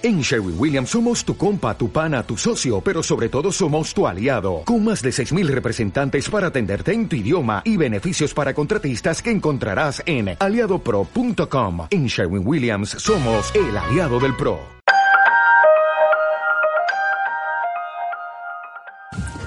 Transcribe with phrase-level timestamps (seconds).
[0.00, 4.06] En Sherwin Williams somos tu compa, tu pana, tu socio, pero sobre todo somos tu
[4.06, 9.20] aliado, con más de 6.000 representantes para atenderte en tu idioma y beneficios para contratistas
[9.20, 11.88] que encontrarás en aliadopro.com.
[11.90, 14.60] En Sherwin Williams somos el aliado del PRO.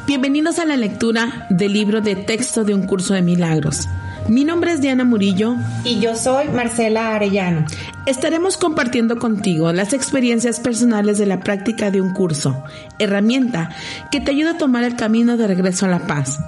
[0.06, 3.88] Bienvenidos a la lectura del libro de texto de un curso de milagros.
[4.28, 5.56] Mi nombre es Diana Murillo.
[5.84, 7.66] Y yo soy Marcela Arellano.
[8.06, 12.64] Estaremos compartiendo contigo las experiencias personales de la práctica de un curso,
[13.00, 13.70] herramienta
[14.12, 16.40] que te ayuda a tomar el camino de regreso a la paz.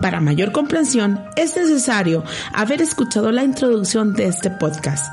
[0.00, 5.06] Para mayor comprensión, es necesario haber escuchado la introducción de este podcast.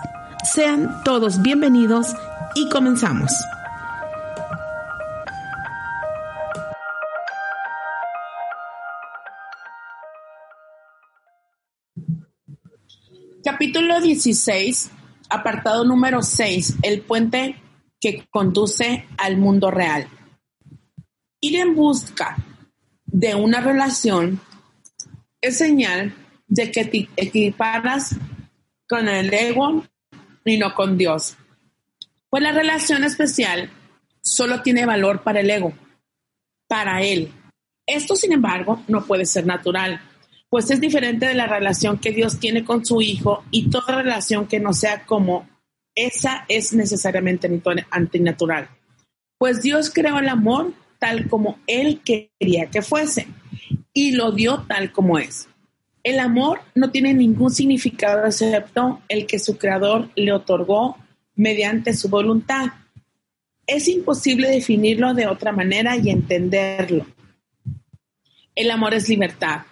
[0.43, 2.15] Sean todos bienvenidos
[2.55, 3.31] y comenzamos.
[13.49, 14.91] Capítulo 16,
[15.29, 17.55] apartado número 6, el puente
[17.97, 20.05] que conduce al mundo real.
[21.39, 22.35] Ir en busca
[23.05, 24.41] de una relación
[25.39, 26.13] es señal
[26.45, 28.17] de que te equiparas
[28.85, 29.85] con el ego
[30.43, 31.37] y no con Dios.
[32.29, 33.71] Pues la relación especial
[34.19, 35.71] solo tiene valor para el ego,
[36.67, 37.31] para él.
[37.85, 40.01] Esto, sin embargo, no puede ser natural
[40.49, 44.47] pues es diferente de la relación que Dios tiene con su Hijo y toda relación
[44.47, 45.47] que no sea como
[45.93, 47.49] esa es necesariamente
[47.89, 48.69] antinatural.
[49.37, 53.27] Pues Dios creó el amor tal como Él quería que fuese
[53.93, 55.49] y lo dio tal como es.
[56.03, 60.97] El amor no tiene ningún significado excepto el que su creador le otorgó
[61.35, 62.67] mediante su voluntad.
[63.65, 67.05] Es imposible definirlo de otra manera y entenderlo.
[68.55, 69.63] El amor es libertad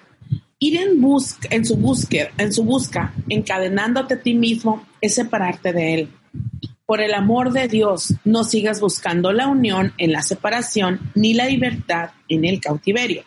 [0.59, 5.73] Ir en, busca, en su búsqueda, en su busca, encadenándote a ti mismo, es separarte
[5.73, 6.09] de él.
[6.85, 11.47] Por el amor de Dios, no sigas buscando la unión en la separación ni la
[11.47, 13.23] libertad en el cautiverio.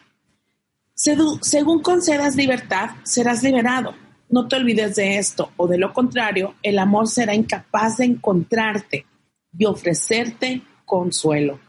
[0.95, 3.95] Según concedas libertad, serás liberado.
[4.31, 9.06] No te olvides de esto, o de lo contrario, el amor será incapaz de encontrarte
[9.56, 11.60] y ofrecerte consuelo.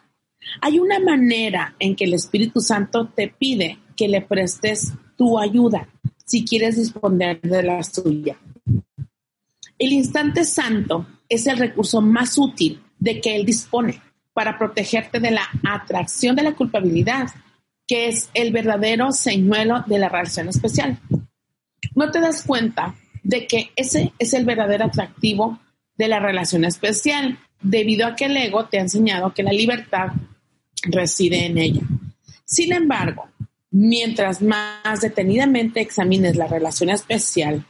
[0.61, 5.85] Hay una manera en que el Espíritu Santo te pide que le prestes tu ayuda
[6.25, 8.37] si quieres disponer de la suya.
[9.77, 14.01] El instante santo es el recurso más útil de que Él dispone
[14.33, 17.27] para protegerte de la atracción de la culpabilidad,
[17.85, 20.97] que es el verdadero señuelo de la relación especial.
[21.95, 25.59] No te das cuenta de que ese es el verdadero atractivo
[25.97, 30.13] de la relación especial, debido a que el ego te ha enseñado que la libertad
[30.83, 31.81] reside en ella.
[32.45, 33.27] Sin embargo,
[33.71, 37.65] Mientras más detenidamente examines la relación especial,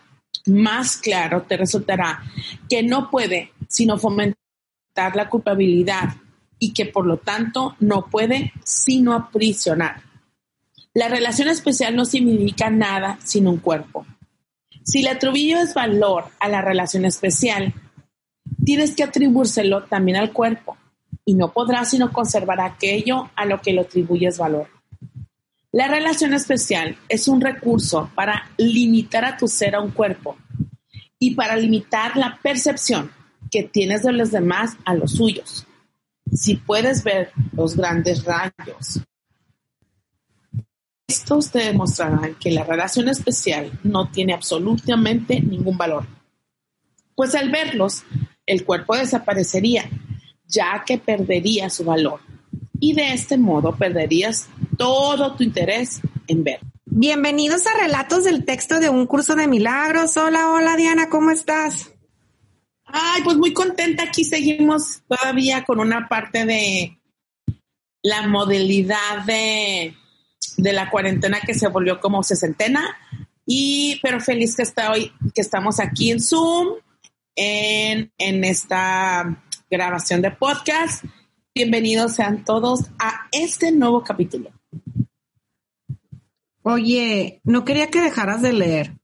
[0.45, 2.23] más claro te resultará
[2.69, 4.35] que no puede sino fomentar
[5.15, 6.15] la culpabilidad
[6.57, 10.01] y que por lo tanto no puede sino aprisionar.
[10.93, 14.05] La relación especial no significa nada sin un cuerpo.
[14.83, 17.73] Si le atribuyes valor a la relación especial,
[18.65, 20.77] tienes que atribuírselo también al cuerpo
[21.23, 24.78] y no podrás sino conservar aquello a lo que le atribuyes valor.
[25.71, 30.35] La relación especial es un recurso para limitar a tu ser a un cuerpo
[31.19, 33.11] y para limitar la percepción
[33.51, 35.67] que tienes de los demás a los suyos.
[36.33, 39.01] Si puedes ver los grandes rayos,
[41.07, 46.05] estos te demostrarán que la relación especial no tiene absolutamente ningún valor.
[47.15, 48.03] Pues al verlos,
[48.45, 49.89] el cuerpo desaparecería,
[50.47, 52.21] ya que perdería su valor.
[52.79, 54.47] Y de este modo perderías
[54.77, 56.59] todo tu interés en ver.
[56.85, 60.15] Bienvenidos a Relatos del Texto de un curso de milagros.
[60.15, 61.91] Hola, hola Diana, ¿cómo estás?
[62.85, 64.03] Ay, pues muy contenta.
[64.03, 66.97] Aquí seguimos todavía con una parte de
[68.01, 69.93] la modalidad de,
[70.57, 72.97] de la cuarentena que se volvió como sesentena.
[73.45, 76.75] Y, pero feliz que está hoy, que estamos aquí en Zoom,
[77.35, 81.03] en, en esta grabación de podcast.
[81.59, 84.49] Bienvenidos sean todos a este nuevo capítulo.
[86.61, 88.97] Oye, no quería que dejaras de leer.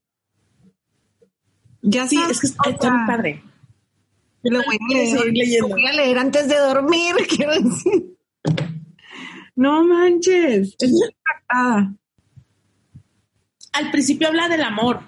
[1.82, 3.44] Ya sí, es que está, muy padre.
[4.42, 8.16] Lo voy a leer, Lo voy a leer antes de dormir, quiero decir.
[9.58, 10.94] No manches, es
[13.74, 15.02] Al principio habla del amor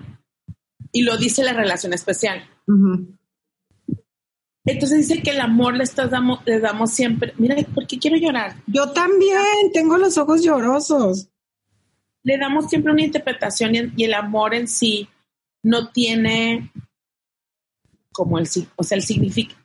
[0.91, 2.43] y lo dice la relación especial.
[4.67, 7.33] Entonces dice que el amor le, estás damos, le damos siempre.
[7.37, 8.55] Mira, ¿por qué quiero llorar?
[8.67, 11.29] Yo también, tengo los ojos llorosos
[12.27, 15.07] le damos siempre una interpretación y, el amor en sí
[15.63, 16.69] no tiene
[18.11, 19.55] como el, o sea, el significa,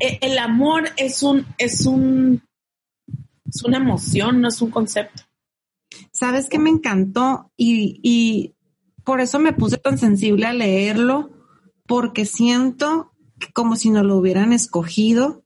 [0.00, 2.42] e, el amor es un, es un,
[3.46, 5.24] es una emoción, no es un concepto.
[6.10, 7.52] ¿Sabes qué me encantó?
[7.54, 8.54] Y, y
[9.04, 11.30] por eso me puse tan sensible a leerlo,
[11.86, 13.12] porque siento
[13.54, 15.42] como si nos lo hubieran escogido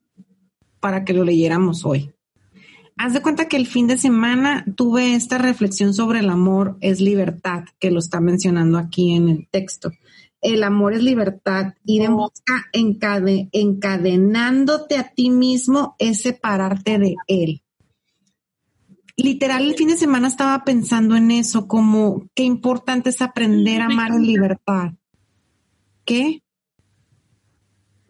[0.80, 2.12] para que lo leyéramos hoy.
[2.96, 7.00] Haz de cuenta que el fin de semana tuve esta reflexión sobre el amor es
[7.00, 9.92] libertad, que lo está mencionando aquí en el texto.
[10.42, 17.62] El amor es libertad, ir en busca encadenándote a ti mismo es separarte de él
[19.22, 23.86] literal el fin de semana estaba pensando en eso, como qué importante es aprender a
[23.86, 24.92] amar en libertad.
[26.04, 26.42] ¿Qué?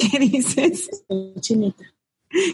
[0.10, 1.04] ¿Qué dices?
[1.40, 1.84] Chinita.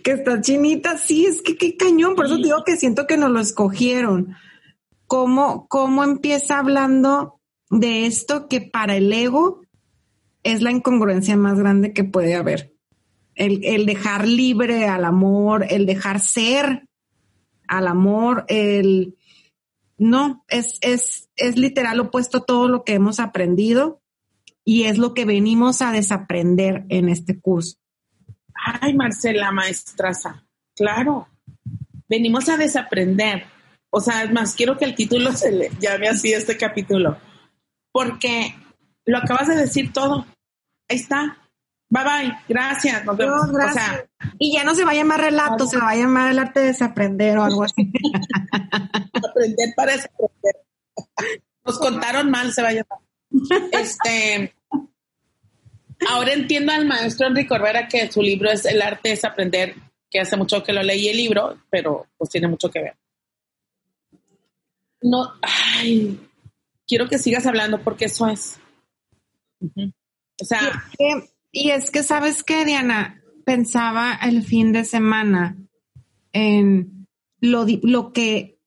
[0.03, 3.31] Que está chinita, sí, es que qué cañón, por eso digo que siento que nos
[3.31, 4.35] lo escogieron.
[5.07, 9.61] ¿Cómo, cómo empieza hablando de esto que para el ego
[10.43, 12.75] es la incongruencia más grande que puede haber?
[13.35, 16.89] El, el dejar libre al amor, el dejar ser
[17.69, 19.15] al amor, el
[19.99, 24.01] no, es, es, es literal opuesto a todo lo que hemos aprendido
[24.69, 27.77] y es lo que venimos a desaprender en este curso.
[28.53, 31.29] Ay, Marcela, maestraza, claro,
[32.09, 33.45] venimos a desaprender.
[33.91, 37.17] O sea, es más, quiero que el título se le llame así este capítulo,
[37.93, 38.57] porque
[39.05, 40.27] lo acabas de decir todo.
[40.89, 41.39] Ahí está.
[41.89, 43.05] Bye bye, gracias.
[43.05, 43.47] Nos vemos.
[44.41, 46.67] y ya no se va a llamar relato, se va a llamar el arte de
[46.67, 47.93] desaprender o algo así.
[48.53, 50.57] Aprender para desaprender.
[51.65, 52.99] Nos contaron mal, se va a llamar.
[53.73, 54.56] Este.
[56.09, 59.75] Ahora entiendo al maestro Enrique Corbera que su libro es El arte de desaprender,
[60.11, 62.97] que hace mucho que lo leí el libro, pero pues tiene mucho que ver.
[65.03, 66.19] No, ay,
[66.87, 68.59] quiero que sigas hablando porque eso es.
[70.41, 70.85] O sea.
[71.53, 73.23] Y es que, ¿sabes qué, Diana?
[73.45, 75.57] Pensaba el fin de semana
[76.33, 77.07] en
[77.41, 78.59] lo, lo que,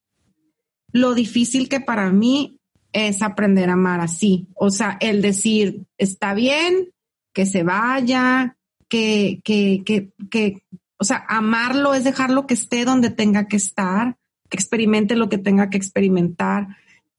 [0.92, 2.60] lo difícil que para mí
[2.92, 4.48] es aprender a amar así.
[4.56, 6.90] O sea, el decir, está bien,
[7.34, 10.64] que se vaya, que, que, que, que,
[10.98, 14.18] o sea, amarlo es dejarlo que esté donde tenga que estar,
[14.50, 16.68] que experimente lo que tenga que experimentar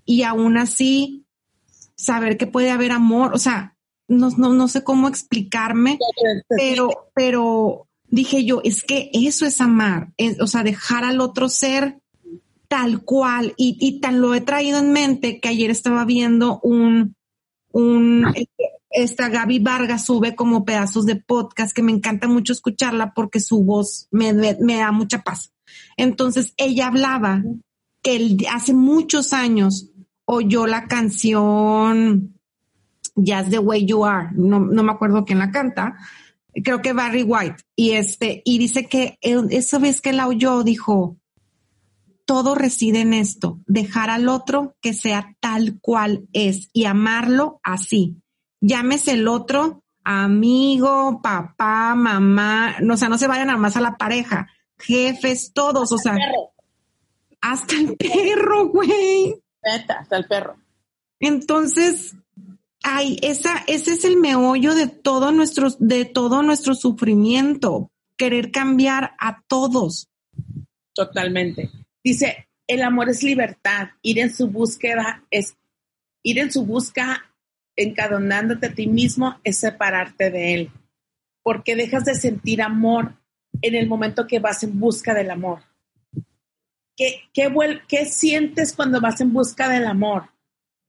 [0.04, 1.24] y aún así
[1.94, 3.32] saber que puede haber amor.
[3.34, 3.76] O sea,
[4.08, 5.98] no, no, no sé cómo explicarme,
[6.48, 12.00] pero, pero dije yo, es que eso es amar, o sea, dejar al otro ser
[12.66, 17.16] tal cual, y, y tan lo he traído en mente que ayer estaba viendo un,
[17.72, 18.32] un,
[18.90, 23.62] esta Gaby Vargas sube como pedazos de podcast que me encanta mucho escucharla porque su
[23.64, 25.52] voz me, da mucha paz.
[25.96, 27.42] Entonces ella hablaba
[28.02, 29.90] que hace muchos años
[30.24, 32.34] oyó la canción
[33.14, 35.96] Just the Way You Are, no, me acuerdo quién la canta,
[36.64, 41.16] creo que Barry White, y este, y dice que esa vez que la oyó dijo,
[42.24, 48.19] todo reside en esto, dejar al otro que sea tal cual es y amarlo así.
[48.60, 53.80] Llámese el otro amigo, papá, mamá, no, o sea, no se vayan nada más a
[53.80, 54.48] la pareja,
[54.78, 56.16] jefes, todos, o sea,
[57.40, 59.34] hasta el perro, güey.
[59.62, 60.56] Hasta el perro.
[61.20, 62.14] Entonces,
[62.82, 69.12] Ay, esa, ese es el meollo de todo nuestro, de todo nuestro sufrimiento, querer cambiar
[69.18, 70.08] a todos.
[70.94, 71.70] Totalmente.
[72.02, 75.56] Dice, el amor es libertad, ir en su búsqueda es,
[76.22, 77.29] ir en su busca
[77.76, 80.70] encadonándote a ti mismo es separarte de él,
[81.42, 83.14] porque dejas de sentir amor
[83.62, 85.60] en el momento que vas en busca del amor.
[86.96, 87.50] ¿Qué, qué,
[87.88, 90.28] qué sientes cuando vas en busca del amor?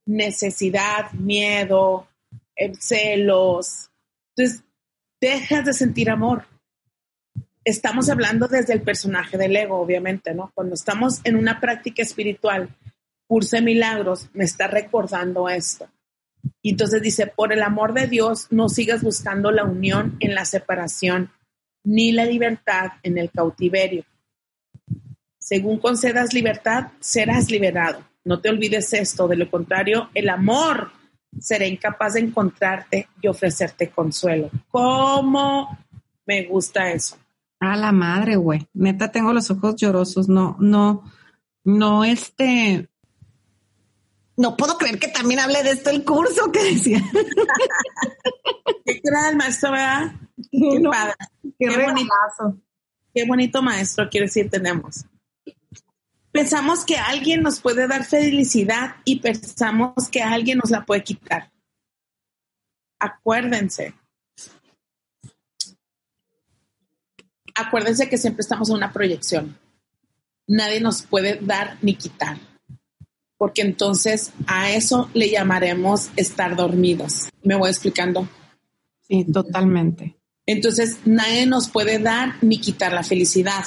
[0.05, 2.07] necesidad, miedo,
[2.55, 3.89] eh, celos.
[4.35, 4.63] Entonces,
[5.19, 6.45] dejas de sentir amor.
[7.63, 10.51] Estamos hablando desde el personaje del ego, obviamente, ¿no?
[10.55, 12.75] Cuando estamos en una práctica espiritual,
[13.27, 15.87] curso milagros, me está recordando esto.
[16.61, 20.45] Y entonces dice, por el amor de Dios, no sigas buscando la unión en la
[20.45, 21.31] separación,
[21.83, 24.05] ni la libertad en el cautiverio.
[25.39, 28.03] Según concedas libertad, serás liberado.
[28.23, 30.91] No te olvides esto, de lo contrario, el amor
[31.39, 34.49] será incapaz de encontrarte y ofrecerte consuelo.
[34.69, 35.77] ¿Cómo
[36.25, 37.17] me gusta eso?
[37.59, 38.67] A la madre, güey.
[38.73, 40.27] Neta, tengo los ojos llorosos.
[40.27, 41.03] No, no,
[41.63, 42.89] no, este.
[44.41, 46.99] No puedo creer que también hable de esto el curso que decía.
[48.85, 50.13] Qué gran maestro, ¿verdad?
[50.51, 51.13] Qué padre.
[51.59, 52.57] Qué, bonito.
[53.13, 55.05] Qué bonito maestro, quiero decir, tenemos.
[56.31, 61.51] Pensamos que alguien nos puede dar felicidad y pensamos que alguien nos la puede quitar.
[62.97, 63.93] Acuérdense.
[67.53, 69.55] acuérdense que siempre estamos en una proyección.
[70.47, 72.39] Nadie nos puede dar ni quitar,
[73.41, 77.27] porque entonces a eso le llamaremos estar dormidos.
[77.41, 78.29] ¿Me voy explicando?
[78.99, 80.15] Sí, totalmente.
[80.45, 83.63] Entonces, nadie nos puede dar ni quitar la felicidad.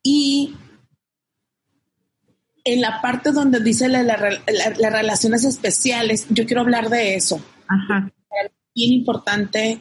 [0.00, 0.54] Y
[2.62, 7.44] en la parte donde dice las relaciones especiales, yo quiero hablar de eso.
[7.66, 8.12] Ajá.
[8.76, 9.80] Bien importante,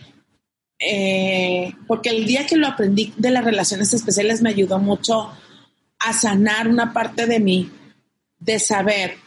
[0.79, 5.29] eh, porque el día que lo aprendí de las relaciones especiales me ayudó mucho
[5.99, 7.69] a sanar una parte de mí,
[8.43, 9.17] de saber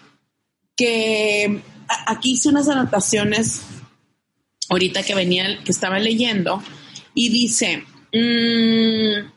[0.77, 1.63] que
[2.07, 3.63] aquí hice unas anotaciones
[4.69, 6.63] ahorita que venía, que estaba leyendo,
[7.15, 9.31] y dice, mm,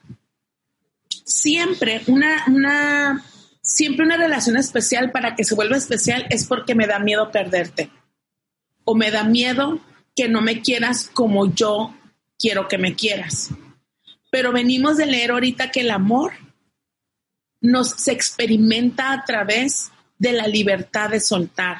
[1.23, 3.23] siempre una, una,
[3.61, 7.89] siempre una relación especial para que se vuelva especial es porque me da miedo perderte.
[8.83, 9.79] O me da miedo
[10.15, 11.95] que no me quieras como yo
[12.37, 13.51] quiero que me quieras.
[14.31, 16.33] Pero venimos de leer ahorita que el amor
[17.61, 21.77] nos se experimenta a través de la libertad de soltar.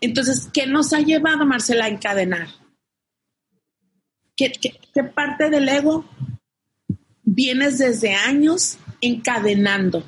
[0.00, 2.48] Entonces, ¿qué nos ha llevado, Marcela, a encadenar?
[4.36, 4.50] ¿Qué,
[5.14, 6.04] parte del ego
[7.22, 10.04] vienes desde años encadenando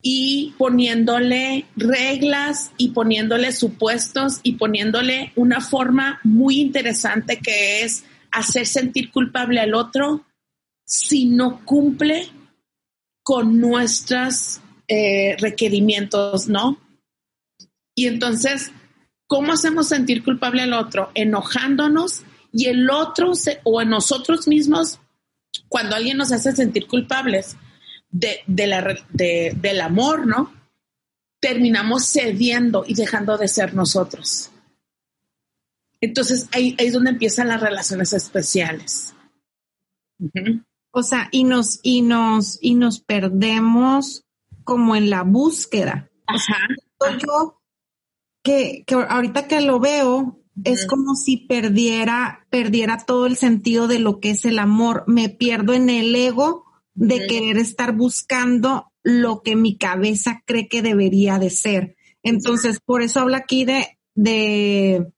[0.00, 8.64] y poniéndole reglas y poniéndole supuestos y poniéndole una forma muy interesante que es hacer
[8.66, 10.24] sentir culpable al otro
[10.84, 12.28] si no cumple
[13.28, 16.80] con nuestros eh, requerimientos, ¿no?
[17.94, 18.72] Y entonces,
[19.26, 21.10] ¿cómo hacemos sentir culpable al otro?
[21.12, 23.32] Enojándonos y el otro
[23.64, 24.98] o en nosotros mismos,
[25.68, 27.58] cuando alguien nos hace sentir culpables
[28.08, 30.50] de, la, del amor, ¿no?
[31.38, 34.50] Terminamos cediendo y dejando de ser nosotros.
[36.00, 39.12] Entonces ahí, es donde empiezan las relaciones especiales.
[40.98, 44.26] O sea, y nos, y nos, y nos perdemos
[44.64, 46.10] como en la búsqueda.
[46.26, 46.58] Ajá.
[47.24, 47.60] yo
[48.42, 54.00] que, que ahorita que lo veo, es como si perdiera, perdiera todo el sentido de
[54.00, 55.04] lo que es el amor.
[55.06, 56.64] Me pierdo en el ego
[56.94, 61.96] de querer estar buscando lo que mi cabeza cree que debería de ser.
[62.24, 65.12] Entonces, por eso habla aquí de, de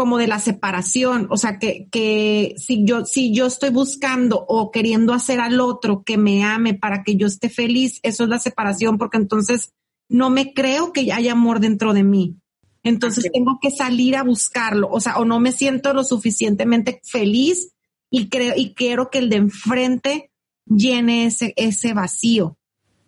[0.00, 4.70] como de la separación, o sea, que, que si yo, si yo estoy buscando o
[4.70, 8.38] queriendo hacer al otro que me ame para que yo esté feliz, eso es la
[8.38, 9.74] separación, porque entonces
[10.08, 12.38] no me creo que haya amor dentro de mí.
[12.82, 17.74] Entonces tengo que salir a buscarlo, o sea, o no me siento lo suficientemente feliz
[18.08, 20.30] y creo y quiero que el de enfrente
[20.64, 22.56] llene ese, ese vacío.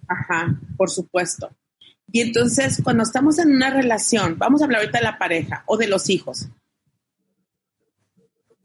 [0.06, 1.48] Ajá, por supuesto.
[2.12, 5.78] Y entonces, cuando estamos en una relación, vamos a hablar ahorita de la pareja o
[5.78, 6.50] de los hijos.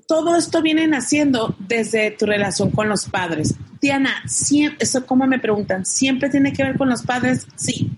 [0.07, 3.55] Todo esto viene naciendo desde tu relación con los padres.
[3.81, 7.45] Diana, siempre, eso como me preguntan, ¿siempre tiene que ver con los padres?
[7.55, 7.91] Sí,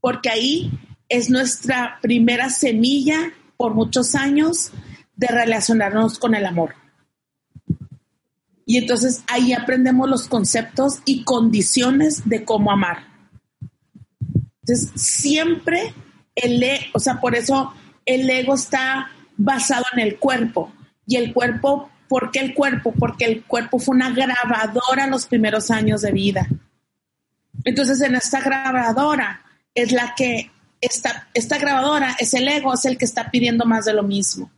[0.00, 0.70] porque ahí
[1.08, 4.70] es nuestra primera semilla por muchos años
[5.16, 6.74] de relacionarnos con el amor.
[8.66, 13.06] Y entonces ahí aprendemos los conceptos y condiciones de cómo amar.
[14.62, 15.94] Entonces, siempre
[16.34, 17.72] el, e, o sea, por eso
[18.06, 20.72] el ego está basado en el cuerpo.
[21.06, 22.92] Y el cuerpo, ¿por qué el cuerpo?
[22.92, 26.48] Porque el cuerpo fue una grabadora en los primeros años de vida.
[27.64, 29.42] Entonces, en esta grabadora
[29.74, 33.84] es la que esta, esta grabadora es el ego, es el que está pidiendo más
[33.84, 34.50] de lo mismo.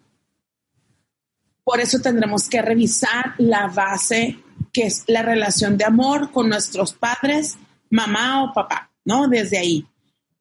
[1.62, 4.38] Por eso tendremos que revisar la base
[4.72, 7.56] que es la relación de amor con nuestros padres,
[7.90, 9.26] mamá o papá, ¿no?
[9.28, 9.86] Desde ahí.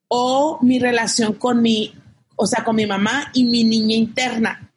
[0.08, 1.94] O mi relación con mi,
[2.36, 4.72] o sea, con mi mamá y mi niña interna.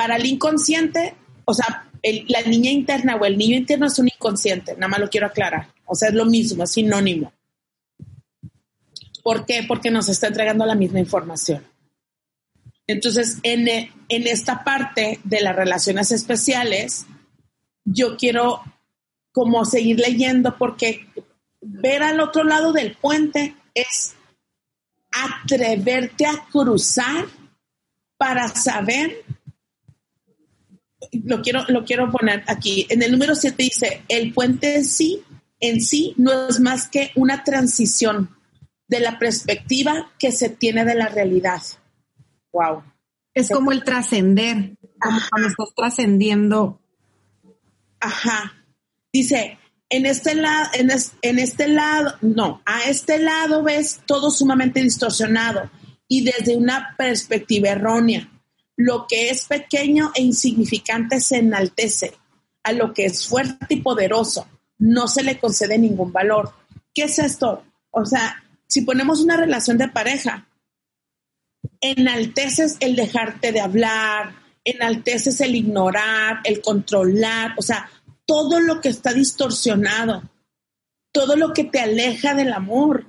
[0.00, 1.14] Para el inconsciente,
[1.44, 5.10] o sea, la niña interna o el niño interno es un inconsciente, nada más lo
[5.10, 5.74] quiero aclarar.
[5.84, 7.34] O sea, es lo mismo, es sinónimo.
[9.22, 9.62] ¿Por qué?
[9.68, 11.62] Porque nos está entregando la misma información.
[12.86, 17.04] Entonces, en, en esta parte de las relaciones especiales,
[17.84, 18.62] yo quiero
[19.32, 21.08] como seguir leyendo porque
[21.60, 24.14] ver al otro lado del puente es
[25.10, 27.26] atreverte a cruzar
[28.20, 29.24] para saber,
[31.12, 35.22] lo quiero, lo quiero poner aquí, en el número 7 dice, el puente en sí,
[35.58, 38.36] en sí no es más que una transición
[38.88, 41.62] de la perspectiva que se tiene de la realidad.
[42.52, 42.82] Wow.
[43.34, 46.80] Es como el trascender, como cuando estás trascendiendo.
[48.00, 48.54] Ajá.
[49.12, 50.90] Dice, en este lado, en,
[51.22, 55.70] en este lado, no, a este lado ves todo sumamente distorsionado
[56.08, 58.28] y desde una perspectiva errónea.
[58.82, 62.14] Lo que es pequeño e insignificante se enaltece.
[62.62, 64.46] a lo que es fuerte y poderoso,
[64.78, 66.52] no se le concede ningún valor.
[66.94, 67.64] ¿Qué es esto?
[67.90, 70.46] O sea, si ponemos una relación de pareja,
[71.80, 77.90] enalteces el dejarte de hablar, enalteces el ignorar, el controlar, o sea,
[78.26, 80.22] todo lo que está distorsionado,
[81.12, 83.06] todo lo que te aleja del amor.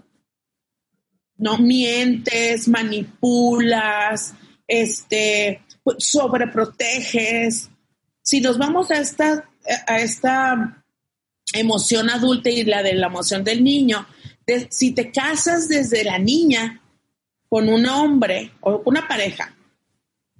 [1.35, 4.33] No mientes, manipulas,
[4.71, 7.69] este, pues, sobreproteges.
[8.21, 9.49] Si nos vamos a esta,
[9.85, 10.83] a esta
[11.53, 14.07] emoción adulta y la de la emoción del niño,
[14.69, 16.81] si te casas desde la niña
[17.49, 19.53] con un hombre o una pareja,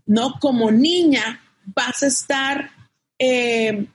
[0.06, 0.40] ¿no?
[0.40, 2.72] Como niña vas a estar
[3.20, 3.86] eh,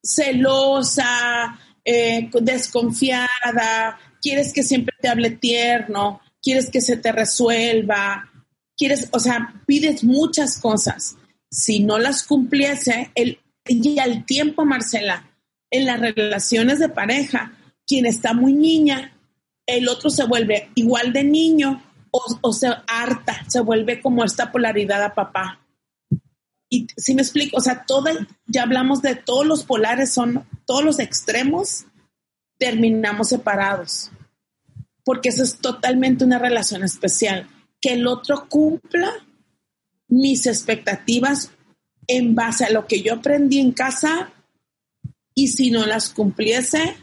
[0.00, 8.30] celosa, eh, desconfiada, quieres que siempre te hable tierno, quieres que se te resuelva,
[9.10, 11.16] o sea, pides muchas cosas.
[11.50, 15.30] Si no las cumpliese, el, y al tiempo, Marcela,
[15.70, 17.52] en las relaciones de pareja,
[17.86, 19.12] quien está muy niña,
[19.66, 25.02] el otro se vuelve igual de niño o, se harta, se vuelve como esta polaridad
[25.02, 25.60] a papá.
[26.70, 27.84] Y si me explico, o sea,
[28.46, 31.86] ya hablamos de todos los polares, son todos los extremos,
[32.58, 34.10] terminamos separados.
[35.04, 37.48] Porque eso es totalmente una relación especial.
[37.84, 39.12] Que el otro cumpla
[40.08, 41.50] mis expectativas
[42.06, 44.32] en base a lo que yo aprendí en casa
[45.34, 46.96] y si no las cumpliese,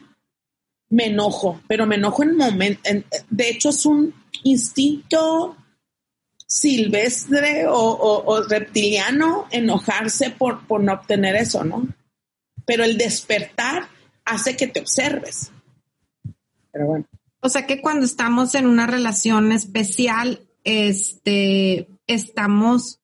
[0.89, 2.89] me enojo, pero me enojo en momento.
[3.29, 4.11] De hecho, es un
[4.43, 5.55] instinto
[6.47, 11.88] silvestre o, reptiliano enojarse por, por no obtener eso, ¿no?
[12.65, 13.88] Pero el despertar
[14.25, 15.51] hace que te observes.
[16.71, 17.05] Pero bueno.
[17.39, 23.01] O sea que cuando estamos en una relación especial, este, estamos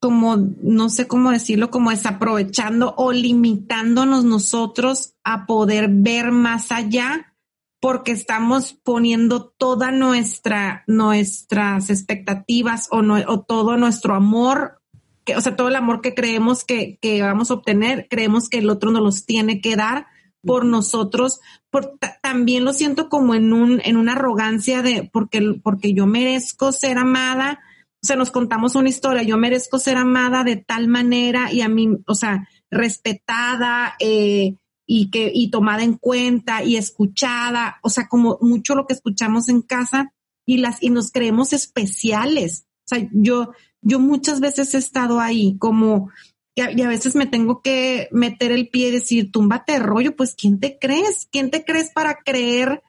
[0.00, 7.34] como, no sé cómo decirlo, como desaprovechando o limitándonos nosotros a poder ver más allá
[7.80, 14.80] porque estamos poniendo toda nuestra, nuestras expectativas o, o todo nuestro amor,
[15.24, 18.58] que, o sea, todo el amor que creemos que, que, vamos a obtener, creemos que
[18.58, 20.06] el otro nos los tiene que dar
[20.42, 25.92] por nosotros, por, también lo siento como en un, en una arrogancia de porque, porque
[25.92, 27.60] yo merezco ser amada,
[28.02, 31.68] o sea, nos contamos una historia, yo merezco ser amada de tal manera y a
[31.68, 34.54] mí, o sea, respetada eh,
[34.86, 39.48] y, que, y tomada en cuenta y escuchada, o sea, como mucho lo que escuchamos
[39.48, 40.12] en casa
[40.46, 42.66] y, las, y nos creemos especiales.
[42.86, 43.52] O sea, yo,
[43.82, 46.10] yo muchas veces he estado ahí como,
[46.58, 50.58] y a, veces me tengo que meter el pie y decir, túmbate rollo, pues ¿quién
[50.58, 51.28] te crees?
[51.30, 52.82] ¿Quién te crees para creer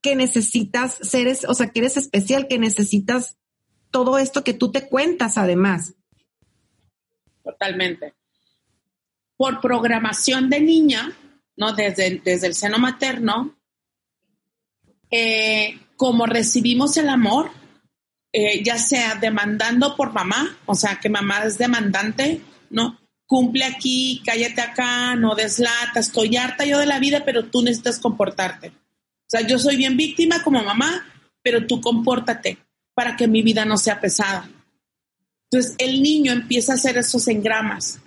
[0.00, 3.36] que necesitas ser, o sea, que eres especial, que necesitas
[3.92, 5.94] todo esto que tú te cuentas además.
[7.44, 8.14] Totalmente.
[9.36, 11.12] Por programación de niña,
[11.56, 11.72] ¿no?
[11.72, 13.56] Desde, desde el seno materno,
[15.10, 17.50] eh, como recibimos el amor,
[18.32, 22.98] eh, ya sea demandando por mamá, o sea, que mamá es demandante, ¿no?
[23.32, 27.98] Cumple aquí, cállate acá, no deslata, estoy harta yo de la vida, pero tú necesitas
[27.98, 28.68] comportarte.
[28.68, 31.06] O sea, yo soy bien víctima como mamá,
[31.40, 32.58] pero tú compórtate
[32.92, 34.50] para que mi vida no sea pesada.
[35.50, 38.02] Entonces el niño empieza a hacer esos engramas.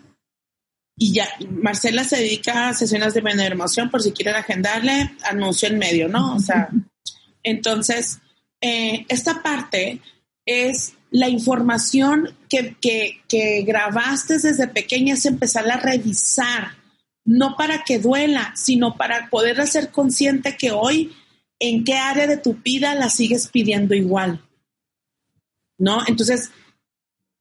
[0.95, 5.79] Y ya, Marcela se dedica a sesiones de emoción, por si quieren agendarle, anuncio en
[5.79, 6.35] medio, ¿no?
[6.35, 6.69] O sea,
[7.41, 8.19] entonces,
[8.61, 10.01] eh, esta parte
[10.45, 16.77] es la información que, que, grabaste desde pequeña, es empezar a revisar,
[17.23, 21.15] no para que duela, sino para poder hacer consciente que hoy
[21.59, 24.41] en qué área de tu vida la sigues pidiendo igual.
[25.77, 25.99] ¿no?
[26.07, 26.51] Entonces,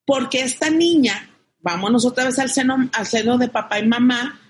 [0.07, 4.41] porque esta niña, vámonos otra vez al seno, al seno de papá y mamá,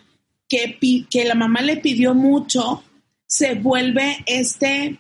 [0.49, 0.79] que,
[1.11, 2.83] que la mamá le pidió mucho,
[3.27, 4.99] se vuelve este,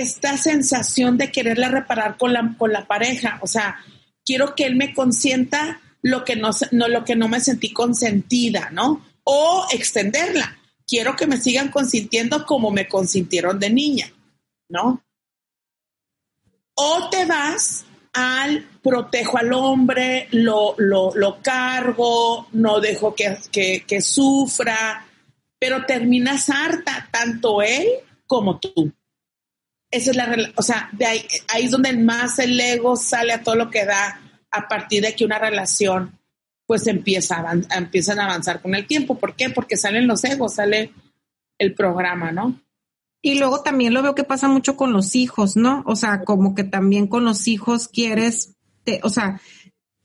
[0.00, 3.38] esta sensación de quererla reparar con la, con la pareja.
[3.42, 3.76] O sea,
[4.24, 8.70] quiero que él me consienta lo que no, no, lo que no me sentí consentida,
[8.72, 9.04] ¿no?
[9.24, 10.58] O extenderla.
[10.86, 14.12] Quiero que me sigan consintiendo como me consintieron de niña,
[14.68, 15.02] ¿no?
[16.74, 25.06] O te vas al protejo al hombre, lo, lo, cargo, no dejo que, que, sufra,
[25.58, 27.86] pero terminas harta, tanto él
[28.26, 28.92] como tú.
[29.92, 33.42] Esa es la, o sea, de ahí, ahí es donde más el ego sale a
[33.42, 36.18] todo lo que da a partir de que una relación
[36.66, 39.18] pues empieza a, empiezan a avanzar con el tiempo.
[39.18, 39.50] ¿Por qué?
[39.50, 40.92] Porque salen los egos, sale
[41.58, 42.60] el programa, ¿no?
[43.22, 45.84] Y luego también lo veo que pasa mucho con los hijos, ¿no?
[45.86, 48.56] O sea, como que también con los hijos quieres,
[49.02, 49.40] o sea,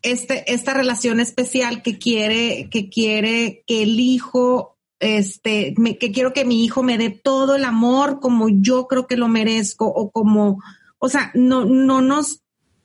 [0.03, 6.45] este, esta relación especial que quiere, que quiere que el hijo, este, que quiero que
[6.45, 10.61] mi hijo me dé todo el amor como yo creo que lo merezco o como,
[10.97, 12.41] o sea, no, no nos,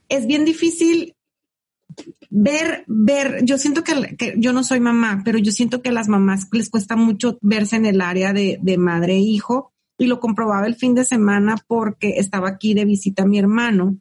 [0.09, 1.14] es bien difícil
[2.31, 5.92] ver, ver, yo siento que, que, yo no soy mamá, pero yo siento que a
[5.92, 10.07] las mamás les cuesta mucho verse en el área de, de madre e hijo y
[10.07, 13.96] lo comprobaba el fin de semana porque estaba aquí de visita mi hermano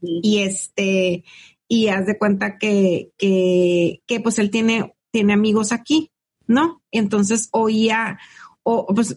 [0.00, 1.24] y este,
[1.68, 6.10] y haz de cuenta que, que, que pues él tiene, tiene amigos aquí,
[6.46, 6.82] ¿no?
[6.90, 8.18] Entonces oía,
[8.62, 9.16] o pues,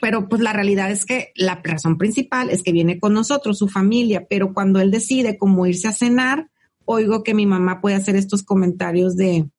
[0.00, 3.68] pero pues la realidad es que la razón principal es que viene con nosotros, su
[3.68, 6.50] familia, pero cuando él decide como irse a cenar,
[6.84, 9.50] oigo que mi mamá puede hacer estos comentarios de,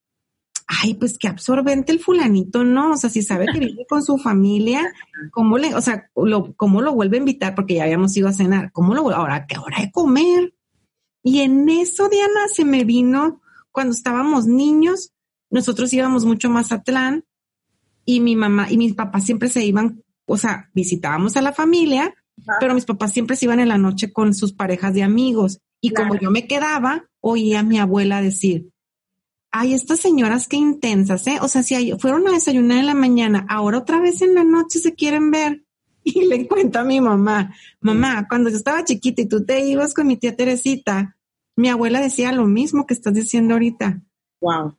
[0.67, 2.91] ay, pues qué absorbente el fulanito, ¿no?
[2.91, 4.91] O sea, si sabe que vive con su familia,
[5.31, 7.55] ¿cómo le, o sea, lo, cómo lo vuelve a invitar?
[7.55, 10.53] Porque ya habíamos ido a cenar, ¿cómo lo, ahora, qué hora de comer?
[11.23, 15.13] Y en eso, Diana, se me vino cuando estábamos niños,
[15.49, 17.23] nosotros íbamos mucho más a Atlán
[18.05, 22.13] y mi mamá y mis papás siempre se iban, o sea, visitábamos a la familia,
[22.59, 25.59] pero mis papás siempre se iban en la noche con sus parejas de amigos.
[25.81, 28.69] Y como yo me quedaba, oía a mi abuela decir,
[29.51, 31.39] ay, estas señoras qué intensas, ¿eh?
[31.41, 34.79] O sea, si fueron a desayunar en la mañana, ahora otra vez en la noche
[34.79, 35.63] se quieren ver.
[36.03, 39.93] Y le cuento a mi mamá, mamá, cuando yo estaba chiquita y tú te ibas
[39.93, 41.17] con mi tía Teresita,
[41.57, 44.01] mi abuela decía lo mismo que estás diciendo ahorita.
[44.39, 44.77] Wow.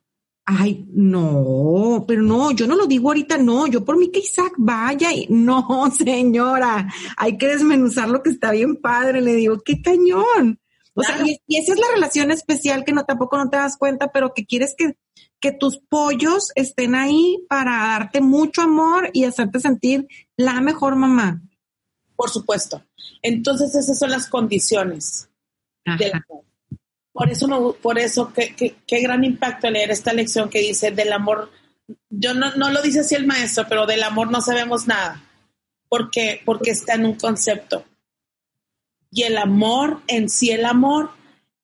[0.51, 4.55] Ay, no, pero no, yo no lo digo ahorita, no, yo por mí que Isaac
[4.57, 9.83] vaya y no, señora, hay que desmenuzar lo que está bien padre, le digo, qué
[9.83, 10.59] cañón.
[10.95, 13.77] O sea, y, y, esa es la relación especial que no tampoco no te das
[13.77, 14.97] cuenta, pero que quieres que,
[15.39, 20.09] que tus pollos estén ahí para darte mucho amor y hacerte sentir
[20.39, 21.43] la mejor mamá.
[22.17, 22.83] Por supuesto.
[23.21, 25.29] Entonces esas son las condiciones
[25.99, 26.48] del amor.
[27.19, 28.55] Por eso, por eso, qué,
[28.87, 31.51] qué, gran impacto leer esta lección que dice del amor.
[32.09, 35.21] Yo no, no lo dice así el maestro, pero del amor no sabemos nada.
[35.89, 37.85] Porque, porque está en un concepto.
[39.11, 41.11] Y el amor, en sí el amor,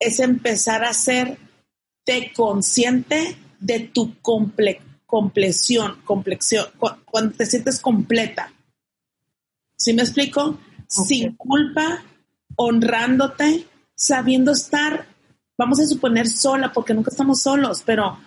[0.01, 1.39] es empezar a ser
[2.03, 6.67] te consciente de tu comple compleción, complexión,
[7.05, 8.53] cuando te sientes completa.
[9.77, 10.59] ¿Sí me explico?
[10.89, 12.03] Sin culpa,
[12.57, 15.14] honrándote, sabiendo estar
[15.57, 18.19] vamos a suponer sola, porque nunca estamos solos, pero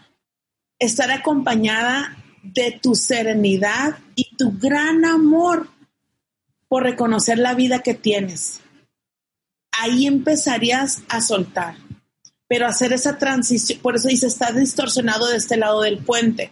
[0.80, 5.70] estar acompañada de tu serenidad y tu gran amor
[6.68, 8.62] por reconocer la vida que tienes.
[9.72, 11.78] Ahí empezarías a soltar,
[12.48, 16.52] pero hacer esa transición, por eso dice, está distorsionado de este lado del puente.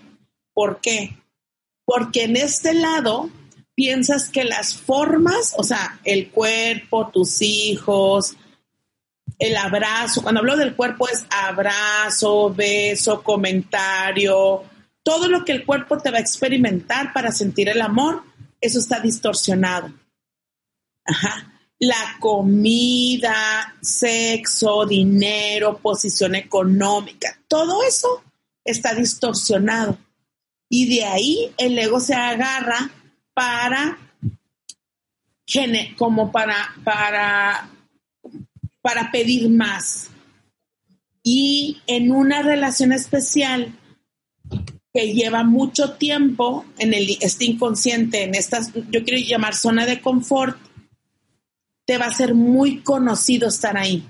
[0.53, 1.17] ¿Por qué?
[1.85, 3.29] Porque en este lado
[3.75, 8.38] piensas que las formas, o sea, el cuerpo, tus hijos,
[9.38, 14.63] el abrazo, cuando hablo del cuerpo es abrazo, beso, comentario,
[15.04, 18.24] todo lo que el cuerpo te va a experimentar para sentir el amor,
[18.62, 19.93] eso está distorsionado.
[21.06, 21.52] Ajá.
[21.78, 28.24] La comida, sexo, dinero, posición económica, todo eso
[28.63, 29.98] está distorsionado.
[30.69, 32.89] Y de ahí el ego se agarra
[33.34, 34.00] para,
[35.98, 37.69] como para, para
[38.86, 40.12] para pedir más.
[41.24, 43.74] Y en una relación especial
[44.93, 50.02] que lleva mucho tiempo en el este inconsciente, en estas, yo quiero llamar zona de
[50.02, 50.60] confort,
[51.88, 54.08] te va a ser muy conocido estar ahí.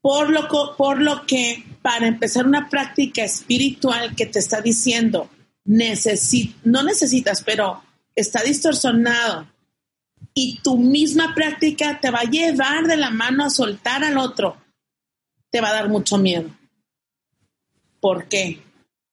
[0.00, 0.48] Por lo,
[0.78, 5.28] por lo que para empezar una práctica espiritual que te está diciendo,
[5.66, 7.82] no necesitas, pero
[8.14, 9.46] está distorsionado
[10.34, 14.56] y tu misma práctica te va a llevar de la mano a soltar al otro,
[15.50, 16.50] te va a dar mucho miedo.
[18.00, 18.62] ¿Por qué?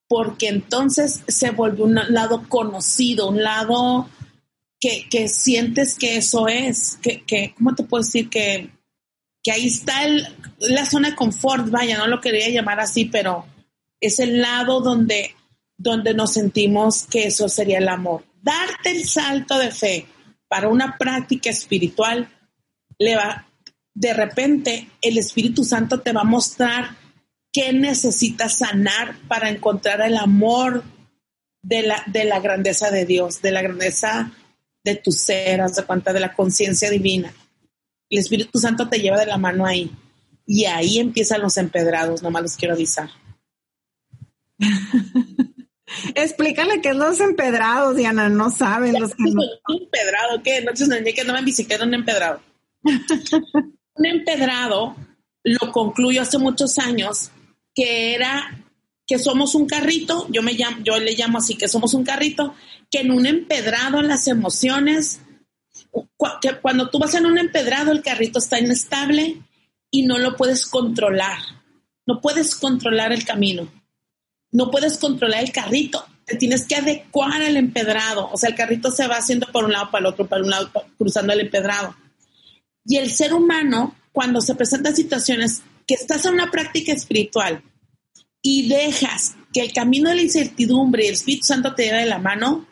[0.08, 4.10] Porque entonces se vuelve un lado conocido, un lado
[4.80, 8.30] que, sientes que eso es, que, que, ¿cómo te puedo decir?
[8.30, 8.70] Que,
[9.44, 10.02] que ahí está
[10.60, 13.46] la zona de confort, vaya, no lo quería llamar así, pero
[14.00, 15.36] es el lado donde,
[15.78, 18.24] donde nos sentimos que eso sería el amor.
[18.42, 20.06] Darte el salto de fe,
[20.48, 22.30] para una práctica espiritual,
[23.00, 23.48] le va,
[23.94, 26.96] de repente el Espíritu Santo te va a mostrar
[27.52, 30.84] qué necesitas sanar para encontrar el amor
[31.62, 34.32] de la, de la grandeza de Dios, de la grandeza
[34.84, 37.34] de tu ser, de cuenta de la conciencia divina.
[38.10, 39.92] El Espíritu Santo te lleva de la mano ahí.
[40.46, 43.10] Y ahí empiezan los empedrados, nomás los quiero avisar.
[46.16, 49.42] Explícale qué es los empedrados, Diana, no saben los que no.
[49.82, 50.62] Empedrado, ¿qué?
[50.62, 52.42] No que no me bicicleta un empedrado.
[52.84, 54.96] un empedrado,
[55.44, 57.32] lo concluyo hace muchos años,
[57.74, 58.64] que era
[59.08, 62.54] que somos un carrito, yo, me llamo, yo le llamo así, que somos un carrito,
[62.92, 65.22] que en un empedrado las emociones,
[66.42, 69.42] que cuando tú vas en un empedrado el carrito está inestable
[69.90, 71.38] y no lo puedes controlar,
[72.06, 73.72] no puedes controlar el camino,
[74.52, 78.92] no puedes controlar el carrito, te tienes que adecuar al empedrado, o sea, el carrito
[78.92, 81.96] se va haciendo por un lado para el otro, para un lado, cruzando el empedrado.
[82.86, 87.64] Y el ser humano, cuando se presentan situaciones que estás en una práctica espiritual,
[88.42, 92.06] y dejas que el camino de la incertidumbre y el Espíritu Santo te lleve de
[92.06, 92.66] la mano,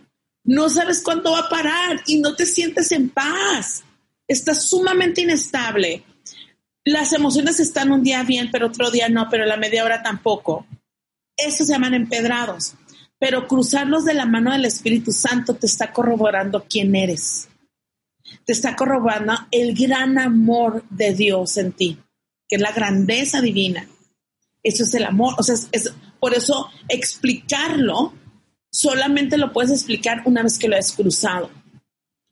[0.46, 3.84] no sabes cuándo va a parar y no te sientes en paz.
[4.28, 6.04] Estás sumamente inestable.
[6.86, 10.66] Las emociones están un día bien, pero otro día no, pero la media hora tampoco.
[11.38, 12.76] Eso se llaman empedrados.
[13.20, 17.48] Pero cruzarlos de la mano del Espíritu Santo te está corroborando quién eres.
[18.46, 21.98] Te está corroborando el gran amor de Dios en ti,
[22.48, 23.88] que es la grandeza divina
[24.66, 25.36] eso es el amor.
[25.38, 28.14] O sea, es, por eso explicarlo
[28.72, 31.50] solamente lo puedes explicar una vez que lo has cruzado.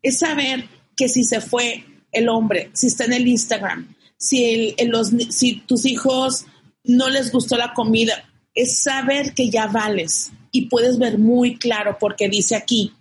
[0.01, 5.11] Es saber que si se fue el hombre, si está en el Instagram, si, los,
[5.29, 6.45] si tus hijos
[6.83, 11.97] no les gustó la comida, es saber que ya vales y puedes ver muy claro
[11.99, 12.93] porque dice aquí,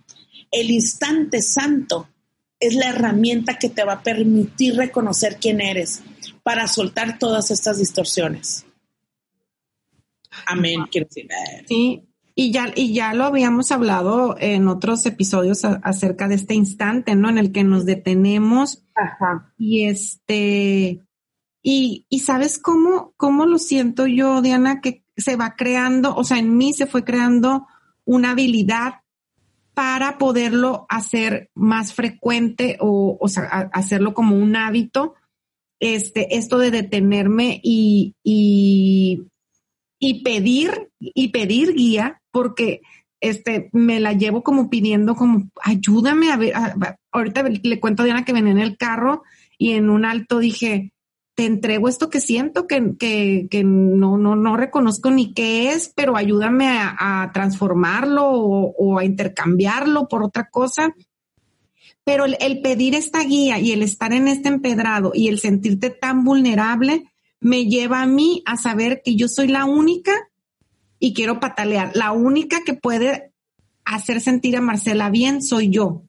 [0.51, 2.07] el instante santo
[2.59, 6.01] es la herramienta que te va a permitir reconocer quién eres
[6.43, 8.65] para soltar todas estas distorsiones.
[10.45, 11.27] Amén, quiero decir.
[11.67, 17.15] Sí, y ya, y ya lo habíamos hablado en otros episodios acerca de este instante,
[17.15, 17.29] ¿no?
[17.29, 18.83] En el que nos detenemos.
[18.95, 19.53] Ajá.
[19.57, 21.01] Y este,
[21.61, 26.39] y, y sabes cómo, cómo lo siento yo, Diana, que se va creando, o sea,
[26.39, 27.67] en mí se fue creando
[28.05, 29.01] una habilidad
[29.73, 35.15] para poderlo hacer más frecuente o, o sea, hacerlo como un hábito.
[35.79, 39.27] Este, esto de detenerme y, y
[40.03, 42.81] y pedir y pedir guía porque
[43.21, 46.53] este me la llevo como pidiendo como ayúdame a ver
[47.13, 49.23] ahorita le cuento a Diana que venía en el carro
[49.57, 50.91] y en un alto dije
[51.35, 56.15] te entrego esto que siento que, que, no, no, no reconozco ni qué es, pero
[56.15, 60.93] ayúdame a, transformarlo o, a intercambiarlo por otra cosa.
[62.03, 65.89] Pero el, el, pedir esta guía y el estar en este empedrado y el sentirte
[65.89, 67.05] tan vulnerable
[67.39, 70.11] me lleva a mí a saber que yo soy la única
[70.99, 71.91] y quiero patalear.
[71.95, 73.33] La única que puede
[73.85, 76.03] hacer sentir a Marcela bien soy yo.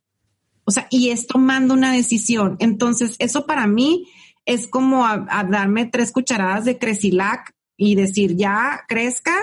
[0.65, 2.57] O sea, y es tomando una decisión.
[2.59, 4.07] Entonces, eso para mí
[4.47, 9.35] es como a, darme tres cucharadas de Cresilac y decir, ya crezca,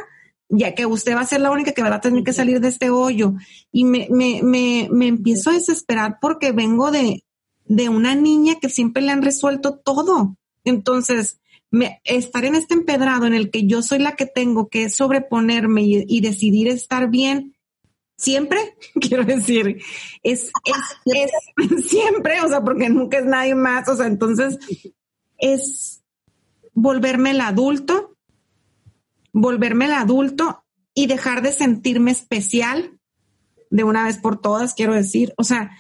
[0.50, 2.68] ya que usted va a ser la única que va a tener que salir de
[2.68, 3.34] este hoyo.
[3.72, 7.24] Y me, me, me, me empiezo a desesperar porque vengo de,
[7.66, 10.36] de una niña que siempre le han resuelto todo.
[10.64, 11.40] Entonces,
[12.04, 16.22] estar en este empedrado en el que yo soy la que tengo que sobreponerme y,
[16.22, 17.56] decidir estar bien,
[18.22, 19.82] siempre, quiero decir,
[20.24, 20.52] es,
[21.06, 24.58] es, siempre, o sea, porque nunca es nadie más, o sea, entonces
[25.38, 26.04] es
[26.74, 28.16] volverme el adulto,
[29.34, 33.00] volverme el adulto y dejar de sentirme especial
[33.70, 35.72] de una vez por todas, quiero decir, o sea,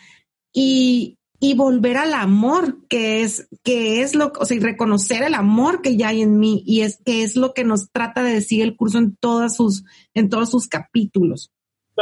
[0.53, 5.33] y, y volver al amor, que es, que es lo, o sea, y reconocer el
[5.33, 8.33] amor que ya hay en mí y es que es lo que nos trata de
[8.33, 11.51] decir el curso en todas sus, en todos sus capítulos.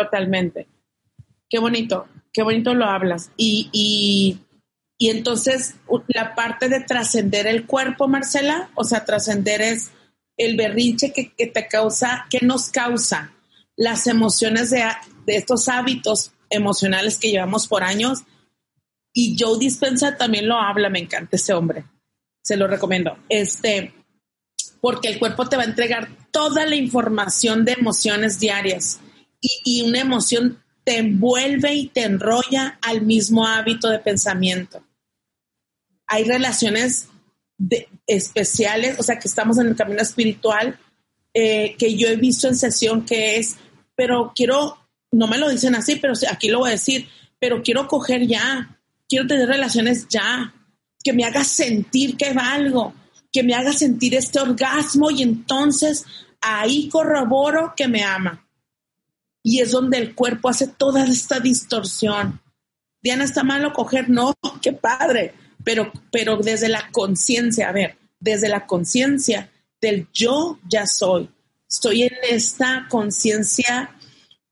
[0.04, 0.68] Totalmente.
[1.50, 3.32] Qué bonito, qué bonito lo hablas.
[3.36, 4.40] Y, y,
[4.98, 5.76] y entonces
[6.08, 9.92] la parte de trascender el cuerpo, Marcela, o sea, trascender es
[10.38, 13.34] el berrinche que, que, te causa, que nos causa
[13.76, 14.84] las emociones de,
[15.26, 18.24] de estos hábitos emocionales que llevamos por años
[19.14, 21.84] y Joe Dispensa también lo habla, me encanta ese hombre.
[22.42, 23.18] Se lo recomiendo.
[23.28, 23.94] Este,
[24.80, 29.02] porque el cuerpo te va a entregar toda la información de emociones diarias
[29.42, 34.84] y, una emoción te envuelve y te enrolla al mismo hábito de pensamiento.
[36.08, 37.08] Hay relaciones
[38.08, 40.80] especiales, o sea, que estamos en el camino espiritual,
[41.34, 43.58] eh, que yo he visto en sesión que es,
[43.96, 44.78] pero quiero,
[45.12, 47.08] no me lo dicen así, pero aquí lo voy a decir,
[47.40, 50.54] pero quiero coger ya, quiero tener relaciones ya,
[51.04, 52.94] que me haga sentir que valgo,
[53.32, 56.06] que me haga sentir este orgasmo y entonces
[56.42, 58.49] ahí corroboro que me ama.
[59.50, 62.40] Y es donde el cuerpo hace toda esta distorsión.
[63.02, 64.08] Diana, ¿está malo coger?
[64.08, 65.34] No, qué padre.
[65.64, 69.50] Pero, pero desde la conciencia, a ver, desde la conciencia
[69.82, 71.32] del yo ya soy.
[71.68, 73.90] Estoy en esta conciencia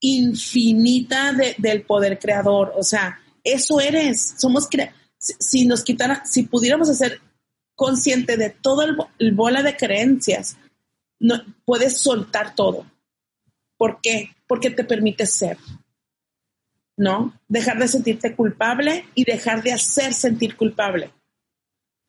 [0.00, 2.72] infinita del poder creador.
[2.76, 4.34] O sea, eso eres.
[4.36, 4.68] Somos
[5.20, 7.20] si nos quitara, si pudiéramos hacer
[7.76, 10.56] consciente de todo el, bola de creencias,
[11.20, 12.84] no, puedes soltar todo.
[13.76, 14.34] ¿Por qué?
[14.48, 15.56] Porque te permite ser.
[16.96, 17.40] ¿No?
[17.46, 21.12] Dejar de sentirte culpable y dejar de hacer sentir culpable.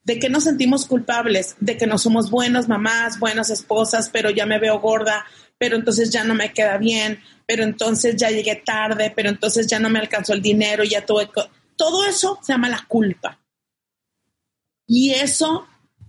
[0.03, 1.55] ¿De qué nos sentimos culpables?
[1.59, 5.25] De que no somos buenos mamás, buenas esposas, pero ya me veo gorda,
[5.59, 9.77] pero entonces ya no me queda bien, pero entonces ya llegué tarde, pero entonces ya
[9.77, 11.29] no me alcanzó el dinero, ya tuve...
[11.75, 13.39] Todo eso se llama la culpa.
[14.87, 15.67] Y eso,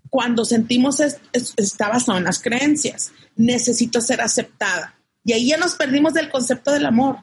[0.09, 3.12] cuando sentimos, está basado en las creencias.
[3.37, 5.00] Necesito ser aceptada.
[5.25, 7.19] Y ahí ya nos perdimos del concepto del amor.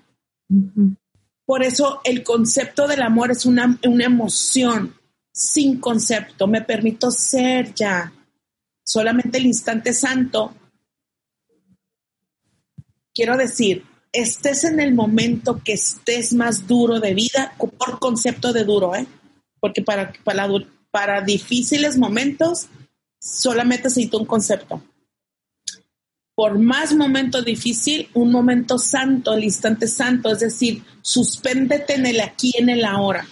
[1.46, 4.96] Por eso el concepto del amor es una, una emoción
[5.32, 6.48] sin concepto.
[6.48, 8.12] Me permito ser ya.
[8.84, 10.54] Solamente el instante santo.
[13.14, 18.64] Quiero decir, estés en el momento que estés más duro de vida, por concepto de
[18.64, 19.08] duro, ¿eh?
[19.60, 20.48] Porque para, para,
[20.92, 22.68] para difíciles momentos
[23.20, 24.82] solamente necesito un concepto.
[26.38, 32.22] Por más momento difícil, un momento santo, el instante santo, es decir, suspéndete en el
[32.22, 33.28] aquí, en el ahora,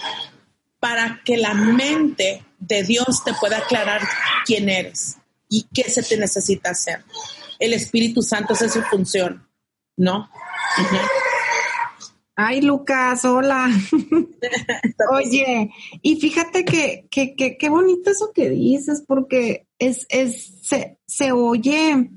[0.80, 4.02] para que la mente de Dios te pueda aclarar
[4.48, 7.04] quién eres y qué se te necesita hacer.
[7.60, 9.48] El Espíritu Santo es su función,
[9.96, 10.28] ¿no?
[12.36, 13.70] Ay, Lucas, hola.
[15.12, 15.70] Oye,
[16.02, 22.10] y fíjate que, que, que, bonito eso que dices, porque es, es, se, se oye,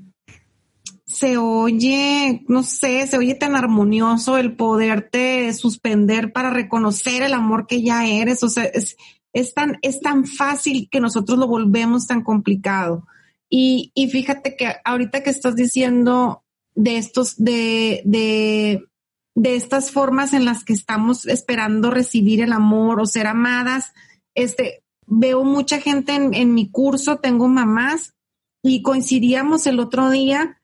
[1.09, 7.67] se oye, no sé, se oye tan armonioso el poderte suspender para reconocer el amor
[7.67, 8.43] que ya eres.
[8.43, 8.95] O sea, es,
[9.33, 13.07] es tan, es tan fácil que nosotros lo volvemos tan complicado.
[13.49, 16.43] Y, y fíjate que ahorita que estás diciendo
[16.75, 18.83] de estos, de, de
[19.39, 23.93] de estas formas en las que estamos esperando recibir el amor o ser amadas.
[24.35, 28.15] Este, veo mucha gente en, mi curso, tengo mamás
[28.61, 30.58] y coincidíamos el otro día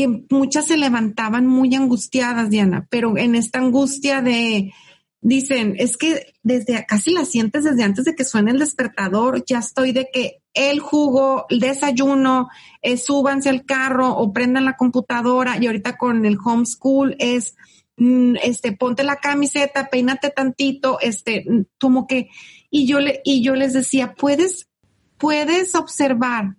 [0.00, 4.72] que muchas se levantaban muy angustiadas, Diana, pero en esta angustia de,
[5.20, 9.58] dicen, es que desde casi la sientes desde antes de que suene el despertador, ya
[9.58, 12.48] estoy de que el jugo, el desayuno,
[12.80, 17.54] es eh, súbanse al carro o prendan la computadora y ahorita con el homeschool es
[18.00, 21.44] Mm, este, ponte la camiseta, peínate tantito, este,
[21.78, 22.30] como que,
[22.70, 24.70] y yo le, y yo les decía, puedes,
[25.18, 26.56] puedes observar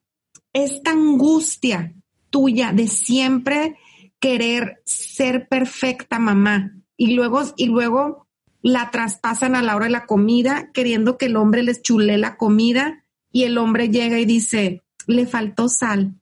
[0.54, 1.96] esta angustia
[2.32, 3.78] tuya de siempre
[4.20, 8.28] querer ser perfecta mamá y luego, y luego
[8.62, 12.38] la traspasan a la hora de la comida queriendo que el hombre les chule la
[12.38, 16.16] comida y el hombre llega y dice, le faltó sal.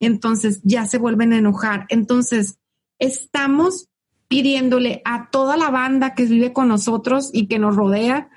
[0.00, 1.86] Entonces ya se vuelven a enojar.
[1.88, 2.58] Entonces,
[2.98, 3.88] estamos
[4.28, 8.28] pidiéndole a toda la banda que vive con nosotros y que nos rodea,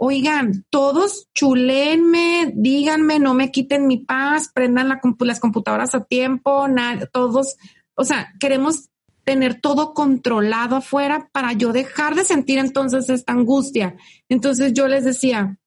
[0.00, 6.66] oigan, todos chulenme, díganme, no me quiten mi paz, prendan las computadoras a tiempo,
[7.12, 7.56] todos,
[7.94, 8.90] o sea, queremos
[9.24, 13.96] tener todo controlado afuera para yo dejar de sentir entonces esta angustia.
[14.28, 15.58] Entonces yo les decía,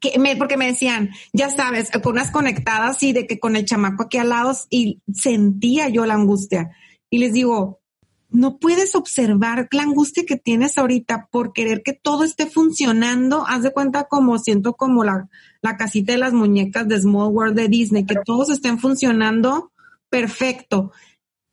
[0.00, 3.64] que me, porque me decían, ya sabes, con unas conectadas y de que con el
[3.64, 6.70] chamaco aquí al lado y sentía yo la angustia.
[7.10, 7.80] Y les digo,
[8.36, 13.46] no puedes observar la angustia que tienes ahorita por querer que todo esté funcionando.
[13.46, 15.30] Haz de cuenta como siento como la,
[15.62, 19.72] la casita de las muñecas de Small World de Disney, que todos estén funcionando
[20.10, 20.92] perfecto.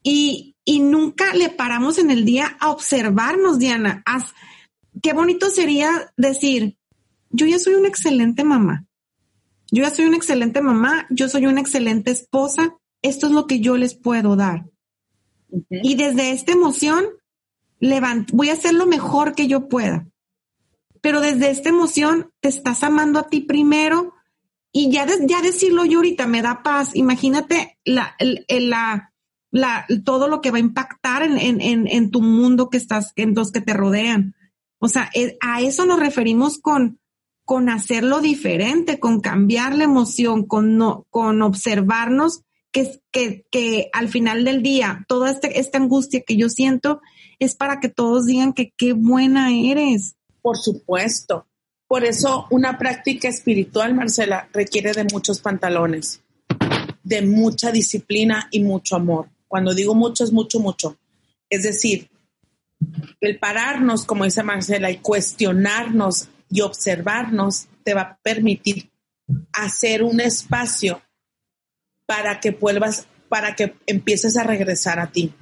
[0.04, 4.04] Y, y nunca le paramos en el día a observarnos, Diana.
[4.06, 4.34] Haz,
[5.02, 6.76] qué bonito sería decir,
[7.30, 8.86] yo ya soy una excelente mamá.
[9.72, 12.76] Yo ya soy una excelente mamá, yo soy una excelente esposa.
[13.02, 14.73] Esto es lo que yo les puedo dar
[15.70, 17.06] y desde esta emoción,
[18.32, 20.08] voy a hacer lo mejor que yo pueda.
[21.02, 24.14] Pero desde esta emoción te estás amando a ti primero
[24.72, 26.96] y ya, ya decirlo yo ahorita me da paz.
[26.96, 28.16] Imagínate la,
[28.50, 33.36] la, todo lo que va a impactar en, en, en, tu mundo que estás, en
[33.36, 34.36] los que te rodean.
[34.80, 37.00] O sea, eh, a eso nos referimos con,
[37.46, 42.44] con hacerlo diferente, con cambiar la emoción, con, no, con observarnos
[42.74, 47.02] que, que, que al final del día, toda este, esta angustia que yo siento
[47.40, 50.16] es para que todos digan que qué buena eres.
[50.42, 51.48] Por supuesto.
[51.88, 56.22] Por eso una práctica espiritual, Marcela, requiere de muchos pantalones,
[57.04, 59.30] de mucha disciplina y mucho amor.
[59.48, 60.98] Cuando digo mucho es mucho, mucho.
[61.50, 62.10] Es decir,
[63.22, 68.90] el pararnos, como dice Marcela, y cuestionarnos y observarnos te va a permitir
[69.52, 71.02] hacer un espacio
[72.06, 75.34] para que vuelvas, para que empieces a regresar a ti.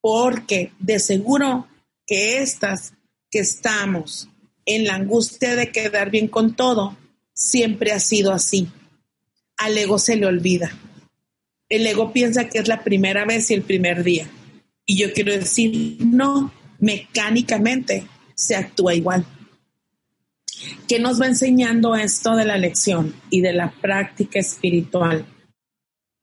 [0.00, 1.68] Porque de seguro
[2.06, 2.94] que estas
[3.30, 4.28] que estamos
[4.64, 6.96] en la angustia de quedar bien con todo,
[7.32, 8.68] siempre ha sido así.
[9.56, 10.70] al ego se le olvida.
[11.68, 14.30] El ego piensa que es la primera vez y el primer día.
[14.86, 19.26] Y yo quiero decir, no, mecánicamente se actúa igual.
[20.86, 25.26] ¿Qué nos va enseñando esto de la lección y de la práctica espiritual?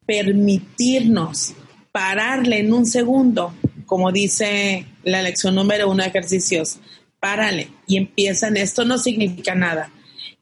[0.05, 1.53] Permitirnos
[1.91, 3.53] pararle en un segundo,
[3.85, 6.79] como dice la lección número uno de ejercicios,
[7.19, 9.91] párale y empieza en esto no significa nada.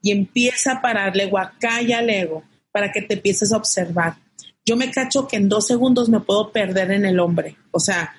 [0.02, 4.18] Y empieza a pararle guacaya al ego para que te empieces a observar.
[4.66, 7.58] Yo me cacho que en dos segundos me puedo perder en el hombre.
[7.72, 8.16] O sea,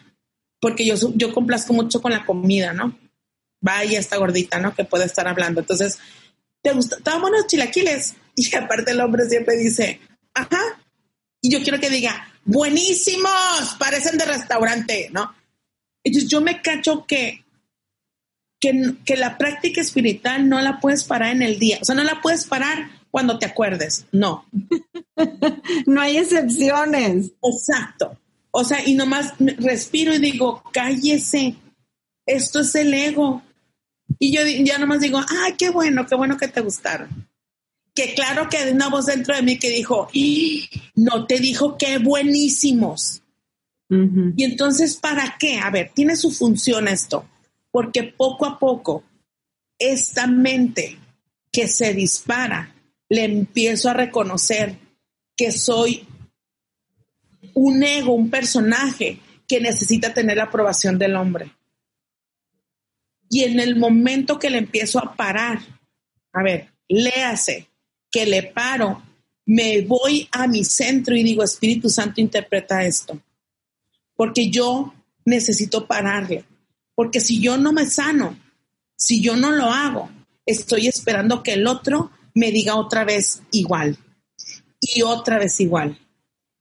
[0.61, 2.99] porque yo, yo complazco mucho con la comida, ¿no?
[3.61, 4.74] Vaya esta gordita, ¿no?
[4.74, 5.61] Que puede estar hablando.
[5.61, 5.99] Entonces,
[6.62, 6.97] ¿te gusta?
[6.97, 8.14] ¿Estaban buenos chilaquiles?
[8.36, 10.01] Y aparte el hombre siempre dice,
[10.34, 10.59] ajá.
[11.45, 15.30] Y yo quiero que diga, buenísimos, parecen de restaurante, ¿no?
[16.03, 17.45] Entonces yo me cacho que,
[18.59, 22.03] que, que, la práctica espiritual no la puedes parar en el día, o sea, no
[22.03, 24.47] la puedes parar cuando te acuerdes, no.
[25.86, 27.32] no hay excepciones.
[27.42, 28.18] Exacto.
[28.51, 31.57] O sea, y nomás respiro y digo, cállese,
[32.24, 33.42] esto es el ego.
[34.18, 37.28] Y yo ya nomás digo, ay, qué bueno, qué bueno que te gustaron.
[37.95, 40.09] Que claro que hay una voz dentro de mí que dijo,
[40.97, 43.22] no te dijo qué buenísimos.
[43.88, 45.59] Y entonces, ¿para qué?
[45.59, 47.28] A ver, tiene su función esto,
[47.70, 49.05] porque poco a poco
[49.78, 50.99] esta mente
[51.53, 52.74] que se dispara,
[53.09, 54.76] le empiezo a reconocer
[55.36, 56.07] que soy
[57.55, 61.53] un ego, un personaje que necesita tener la aprobación del hombre.
[63.30, 65.61] Y en el momento que le empiezo a parar,
[66.32, 67.68] a ver, léase,
[68.15, 69.03] que le paro,
[69.45, 73.21] me voy a mi centro y digo, Espíritu Santo, interpreta esto.
[74.15, 74.95] Porque yo
[75.25, 76.45] necesito pararle.
[76.95, 78.39] Porque si yo no me sano,
[78.97, 80.09] si yo no lo hago,
[80.47, 83.99] estoy esperando que el otro me diga otra vez igual
[84.81, 85.99] y otra vez igual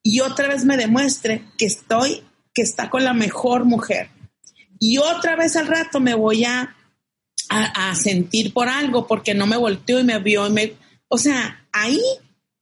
[0.03, 2.23] y otra vez me demuestre que estoy,
[2.53, 4.09] que está con la mejor mujer.
[4.79, 6.75] Y otra vez al rato me voy a,
[7.49, 10.73] a, sentir por algo porque no me volteó y me vio y me...
[11.13, 12.01] O sea, ahí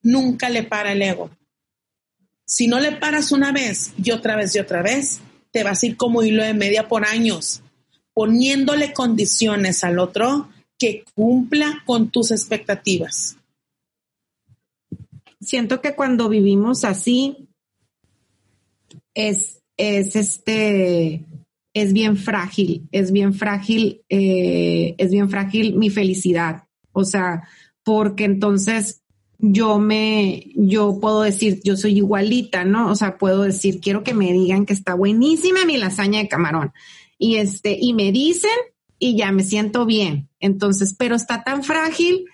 [0.01, 1.29] nunca le para el ego.
[2.45, 5.21] Si no le paras una vez y otra vez y otra vez,
[5.51, 7.61] te vas a ir como hilo de media por años,
[8.13, 13.37] poniéndole condiciones al otro que cumpla con tus expectativas
[15.41, 17.49] siento que cuando vivimos así
[19.13, 21.25] es, es este,
[21.73, 26.63] es bien frágil, es bien frágil, eh, es bien frágil mi felicidad.
[26.93, 27.47] O sea,
[27.83, 29.01] porque entonces
[29.37, 32.91] yo me, yo puedo decir, yo soy igualita, ¿no?
[32.91, 36.73] O sea, puedo decir, quiero que me digan que está buenísima mi lasaña de camarón.
[37.17, 38.51] Y este, y me dicen
[38.99, 40.29] y ya me siento bien.
[40.39, 42.25] Entonces, pero está tan frágil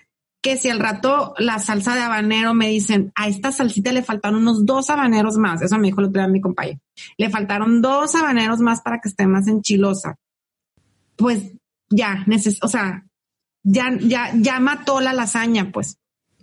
[0.42, 4.42] que si al rato la salsa de habanero me dicen, a esta salsita le faltaron
[4.42, 6.78] unos dos habaneros más, eso me dijo el otro día mi compañero,
[7.16, 10.16] le faltaron dos habaneros más para que esté más enchilosa.
[11.16, 11.52] Pues
[11.90, 13.07] ya, neces o sea,
[13.68, 15.98] ya, ya, ya mató la lasaña, pues.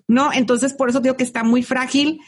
[0.07, 0.31] ¿No?
[0.31, 2.21] Entonces, por eso digo que está muy frágil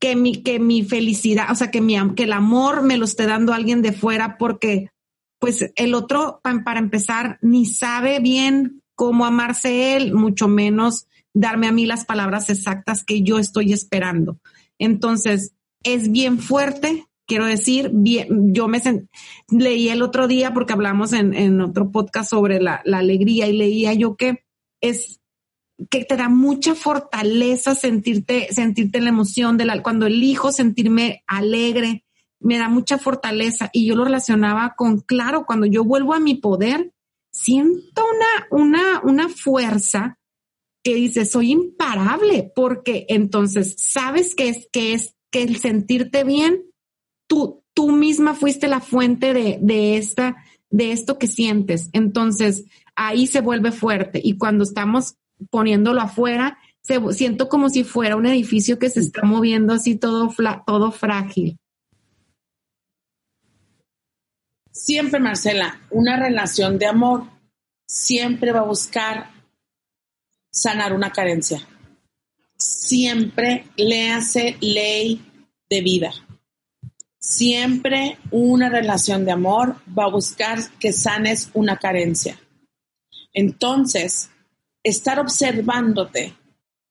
[0.00, 3.26] que mi, que mi felicidad, o sea, que mi, que el amor me lo esté
[3.26, 4.90] dando alguien de fuera porque,
[5.38, 11.72] pues, el otro, para empezar, ni sabe bien cómo amarse él, mucho menos darme a
[11.72, 14.38] mí las palabras exactas que yo estoy esperando.
[14.78, 18.80] Entonces, es bien fuerte, quiero decir, bien, yo me
[19.48, 24.16] leí el otro día porque hablamos en, otro podcast sobre la, alegría y leía yo
[24.16, 24.44] que
[24.80, 25.20] es
[25.90, 32.04] que te da mucha fortaleza sentirte, sentirte la emoción de la, cuando elijo sentirme alegre,
[32.38, 33.70] me da mucha fortaleza.
[33.72, 36.92] Y yo lo relacionaba con, claro, cuando yo vuelvo a mi poder,
[37.32, 40.18] siento una, una, una fuerza
[40.84, 46.71] que dice, soy imparable, porque entonces sabes que es, que es, que el sentirte bien,
[47.32, 50.36] tú, tú misma fuiste la fuente de, de esta,
[50.68, 51.88] de esto que sientes.
[51.94, 54.20] Entonces, ahí se vuelve fuerte.
[54.22, 55.16] Y cuando estamos
[55.48, 60.30] poniéndolo afuera, se, siento como si fuera un edificio que se está moviendo así todo,
[60.66, 61.58] todo frágil.
[64.70, 67.30] Siempre, Marcela, una relación de amor
[67.86, 69.30] siempre va a buscar
[70.50, 71.66] sanar una carencia.
[72.58, 75.24] Siempre le hace ley
[75.70, 76.12] de vida.
[77.22, 82.38] Siempre una relación de amor va a buscar que sanes una carencia.
[83.32, 84.28] Entonces,
[84.82, 86.34] estar observándote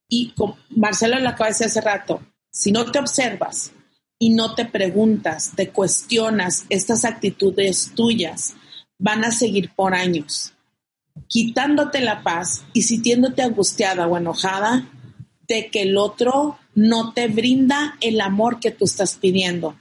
[0.07, 0.34] y
[0.69, 3.71] Marcelo lo acaba de decir hace rato, si no te observas
[4.17, 8.55] y no te preguntas, te cuestionas estas actitudes tuyas,
[8.97, 10.53] van a seguir por años
[11.27, 14.89] quitándote la paz y sintiéndote angustiada o enojada
[15.47, 19.75] de que el otro no te brinda el amor que tú estás pidiendo.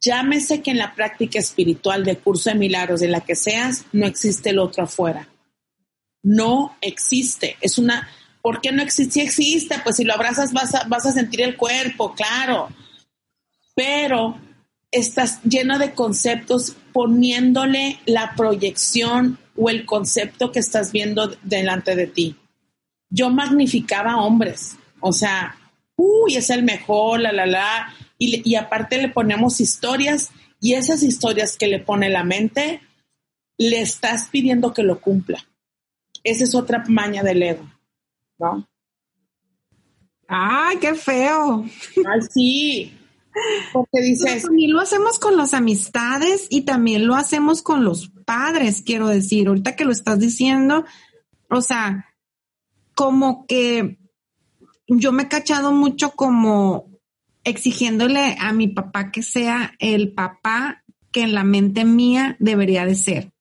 [0.00, 4.06] Llámese que en la práctica espiritual de curso de milagros, de la que seas, no
[4.06, 5.28] existe el otro afuera.
[6.22, 7.56] No existe.
[7.60, 8.08] Es una,
[8.42, 9.12] ¿por qué no existe?
[9.12, 12.68] Si existe, pues si lo abrazas vas a, vas a sentir el cuerpo, claro.
[13.74, 14.38] Pero
[14.90, 22.06] estás lleno de conceptos poniéndole la proyección o el concepto que estás viendo delante de
[22.06, 22.36] ti.
[23.10, 25.56] Yo magnificaba hombres, o sea,
[25.96, 31.02] uy, es el mejor, la, la, la, y, y aparte le ponemos historias y esas
[31.02, 32.80] historias que le pone la mente,
[33.56, 35.44] le estás pidiendo que lo cumpla.
[36.24, 37.70] Esa es otra maña del ego,
[38.38, 38.68] ¿no?
[40.26, 41.64] Ay, qué feo.
[41.64, 42.94] Ay, sí.
[43.72, 44.42] Porque dices.
[44.42, 49.48] también lo hacemos con las amistades y también lo hacemos con los padres, quiero decir.
[49.48, 50.84] Ahorita que lo estás diciendo,
[51.48, 52.14] o sea,
[52.94, 53.98] como que
[54.86, 56.97] yo me he cachado mucho como
[57.48, 62.94] exigiéndole a mi papá que sea el papá que en la mente mía debería de
[62.94, 63.32] ser.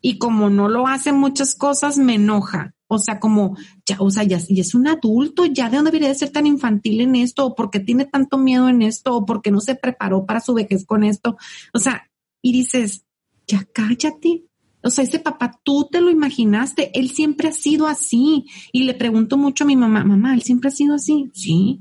[0.00, 2.74] Y como no lo hace muchas cosas, me enoja.
[2.88, 6.14] O sea, como, ya, o sea, ya, es un adulto, ya de dónde debería de
[6.14, 9.60] ser tan infantil en esto, o porque tiene tanto miedo en esto, o porque no
[9.60, 11.36] se preparó para su vejez con esto.
[11.74, 12.08] O sea,
[12.42, 13.04] y dices,
[13.46, 14.44] ya cállate.
[14.82, 18.46] O sea, ese papá, tú te lo imaginaste, él siempre ha sido así.
[18.70, 21.30] Y le pregunto mucho a mi mamá, mamá, ¿él siempre ha sido así?
[21.34, 21.80] Sí.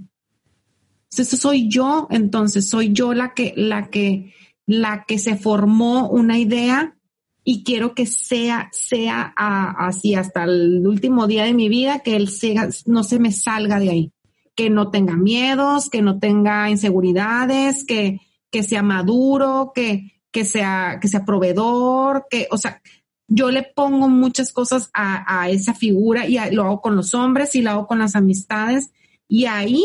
[1.20, 4.34] Entonces soy yo, entonces soy yo la que, la que,
[4.66, 6.98] la que se formó una idea
[7.44, 12.28] y quiero que sea, sea así hasta el último día de mi vida, que él
[12.28, 14.12] sea, no se me salga de ahí,
[14.56, 18.20] que no tenga miedos, que no tenga inseguridades, que,
[18.52, 22.82] que sea maduro, que, que sea, que sea proveedor, que, o sea,
[23.28, 27.62] yo le pongo muchas cosas a, esa figura y lo hago con los hombres y
[27.62, 28.92] lo hago con las amistades.
[29.28, 29.84] Y ahí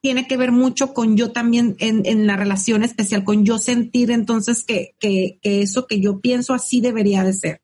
[0.00, 4.64] tiene que ver mucho con yo también en, la relación especial, con yo sentir entonces
[4.64, 4.94] que,
[5.42, 7.62] eso que yo pienso así debería de ser.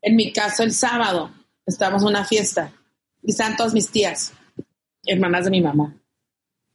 [0.00, 1.30] En mi caso, el sábado
[1.64, 2.72] estábamos en una fiesta
[3.22, 4.32] y estaban todas mis tías,
[5.06, 5.96] hermanas de mi mamá,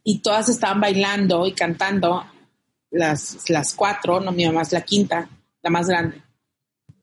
[0.03, 2.25] y todas estaban bailando y cantando,
[2.89, 5.29] las, las cuatro, no, mi mamá es la quinta,
[5.61, 6.23] la más grande.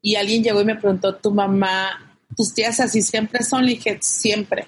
[0.00, 3.64] Y alguien llegó y me preguntó, ¿tu mamá, tus tías así siempre son?
[3.64, 4.66] Le dije, siempre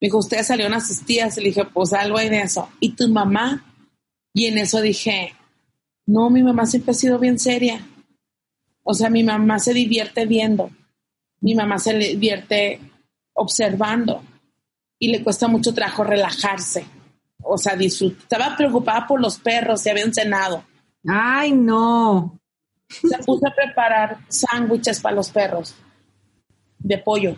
[0.00, 1.36] me dijo, ustedes salieron a sus tías.
[1.36, 2.68] Le dije, pues algo hay de eso.
[2.80, 3.64] ¿Y tu mamá?
[4.32, 5.34] Y en eso dije,
[6.06, 7.84] no, mi mamá siempre ha sido bien seria.
[8.84, 10.70] O sea, mi mamá se divierte viendo.
[11.40, 12.80] Mi mamá se divierte
[13.34, 14.22] observando.
[15.00, 16.86] Y le cuesta mucho trabajo relajarse.
[17.42, 18.22] O sea, disfrutar.
[18.22, 20.64] Estaba preocupada por los perros, se habían cenado.
[21.06, 22.38] Ay, no.
[22.88, 25.74] Se puso a preparar sándwiches para los perros
[26.78, 27.34] de pollo.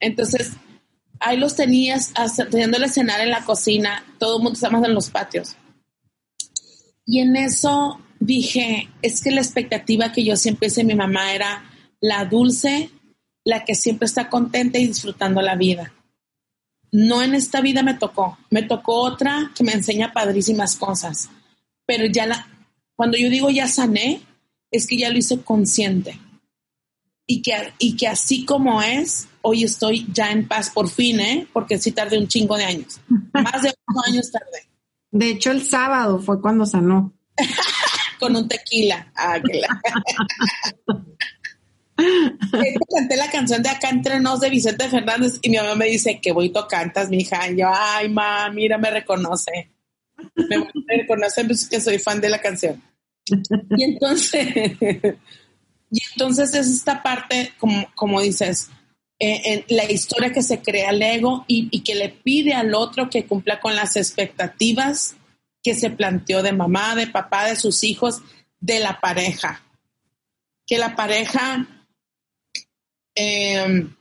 [0.00, 0.52] Entonces,
[1.24, 2.12] ahí los tenías
[2.50, 5.56] teniéndole cenar en la cocina, todo el mundo estamos en los patios.
[7.06, 11.70] Y en eso dije, es que la expectativa que yo siempre hice mi mamá era
[12.00, 12.90] la dulce,
[13.44, 15.92] la que siempre está contenta y disfrutando la vida.
[16.92, 21.28] No en esta vida me tocó, me tocó otra que me enseña padrísimas cosas,
[21.86, 22.46] pero ya
[22.94, 24.20] cuando yo digo ya sané,
[24.70, 26.18] es que ya lo hice consciente
[27.26, 31.46] y que, y que así como es, hoy estoy ya en paz por fin, ¿eh?
[31.52, 33.00] Porque sí tardé un chingo de años.
[33.32, 34.66] Más de ocho años tardé.
[35.10, 37.12] De hecho, el sábado fue cuando sanó.
[38.18, 39.12] Con un tequila.
[39.14, 39.38] Ah,
[41.96, 46.20] canté la canción de Acá entre nos de Vicente Fernández y mi mamá me dice,
[46.22, 47.50] qué bonito cantas, mi hija.
[47.50, 49.72] Y yo, ay, ma, mira, me reconoce.
[50.48, 50.66] Me,
[50.96, 52.82] reconoce pues, que soy fan de la canción.
[53.76, 54.48] Y entonces,
[55.90, 58.70] y entonces es esta parte, como, como dices,
[59.26, 63.26] en la historia que se crea el ego y, que le pide al otro que
[63.26, 65.16] cumpla con las expectativas
[65.62, 68.22] que se planteó de mamá, de papá, de sus hijos,
[68.60, 69.62] de la pareja.
[70.66, 71.66] Que la pareja,
[73.14, 73.94] em,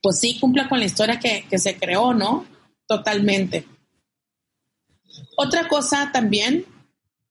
[0.00, 2.46] pues sí, cumpla con la historia que, que se creó, ¿no?
[2.86, 3.66] Totalmente.
[5.36, 6.64] Otra cosa también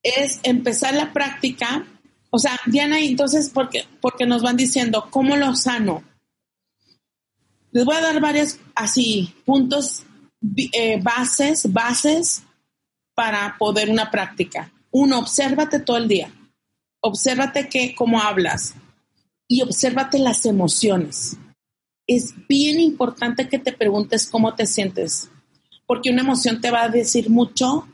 [0.03, 1.85] es empezar la práctica.
[2.29, 6.03] O sea, Diana, entonces, porque, porque nos van diciendo, ¿cómo lo sano?
[7.71, 10.03] Les voy a dar varios así puntos,
[10.73, 12.43] eh, bases, bases
[13.13, 14.71] para poder una práctica.
[14.91, 16.31] Uno, obsérvate todo el día.
[17.01, 18.75] Obsérvate que, cómo hablas
[19.47, 21.37] y obsérvate las emociones.
[22.05, 25.29] Es bien importante que te preguntes cómo te sientes,
[25.85, 27.87] porque una emoción te va a decir mucho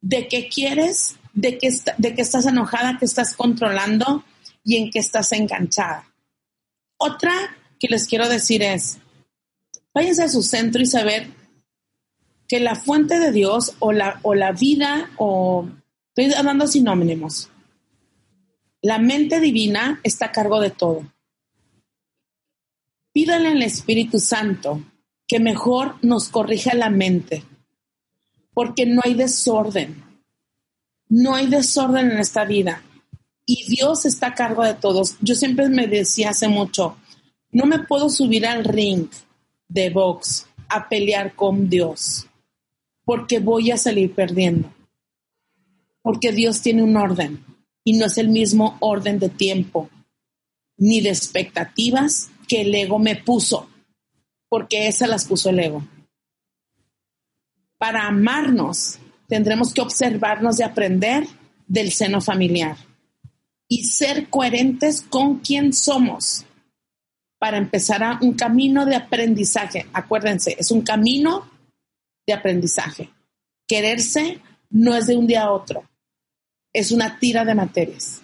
[0.00, 4.24] de qué quieres, de qué, de qué estás enojada, que estás controlando
[4.64, 6.06] y en qué estás enganchada.
[6.96, 7.32] Otra
[7.78, 8.98] que les quiero decir es,
[9.94, 11.28] váyanse a su centro y saber
[12.48, 15.68] que la fuente de Dios o la, o la vida, o
[16.14, 17.48] estoy dando sinónimos,
[18.82, 21.10] la mente divina está a cargo de todo.
[23.12, 24.82] Pídale al Espíritu Santo
[25.26, 27.44] que mejor nos corrija la mente,
[28.52, 30.04] porque no hay desorden.
[31.08, 32.82] No hay desorden en esta vida.
[33.46, 35.16] Y Dios está a cargo de todos.
[35.20, 36.96] Yo siempre me decía hace mucho,
[37.52, 39.08] no me puedo subir al ring
[39.74, 42.28] de box a pelear con Dios,
[43.04, 44.72] porque voy a salir perdiendo.
[46.00, 47.44] Porque Dios tiene un orden
[47.82, 49.90] y no es el mismo orden de tiempo
[50.76, 53.68] ni de expectativas que el ego me puso,
[54.48, 55.82] porque esas las puso el ego.
[57.76, 58.98] Para amarnos,
[59.28, 61.26] tendremos que observarnos y aprender
[61.66, 62.76] del seno familiar
[63.66, 66.44] y ser coherentes con quien somos
[67.44, 69.84] para empezar a un camino de aprendizaje.
[69.92, 71.46] Acuérdense, es un camino
[72.26, 73.10] de aprendizaje.
[73.68, 74.40] Quererse
[74.70, 75.84] no es de un día a otro,
[76.72, 78.22] es una tira de materias.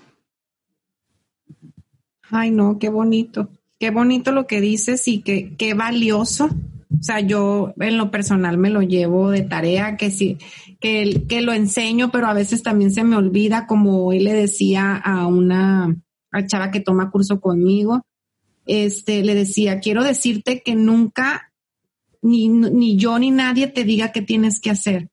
[2.30, 3.50] Ay, no, qué bonito.
[3.78, 6.46] Qué bonito lo que dices y qué, qué valioso.
[6.46, 10.38] O sea, yo en lo personal me lo llevo de tarea, que sí,
[10.80, 14.96] que, que lo enseño, pero a veces también se me olvida, como hoy le decía
[14.96, 15.94] a una
[16.32, 18.00] a chava que toma curso conmigo,
[18.70, 21.52] este, le decía, quiero decirte que nunca,
[22.22, 25.08] ni, ni yo ni nadie te diga qué tienes que hacer.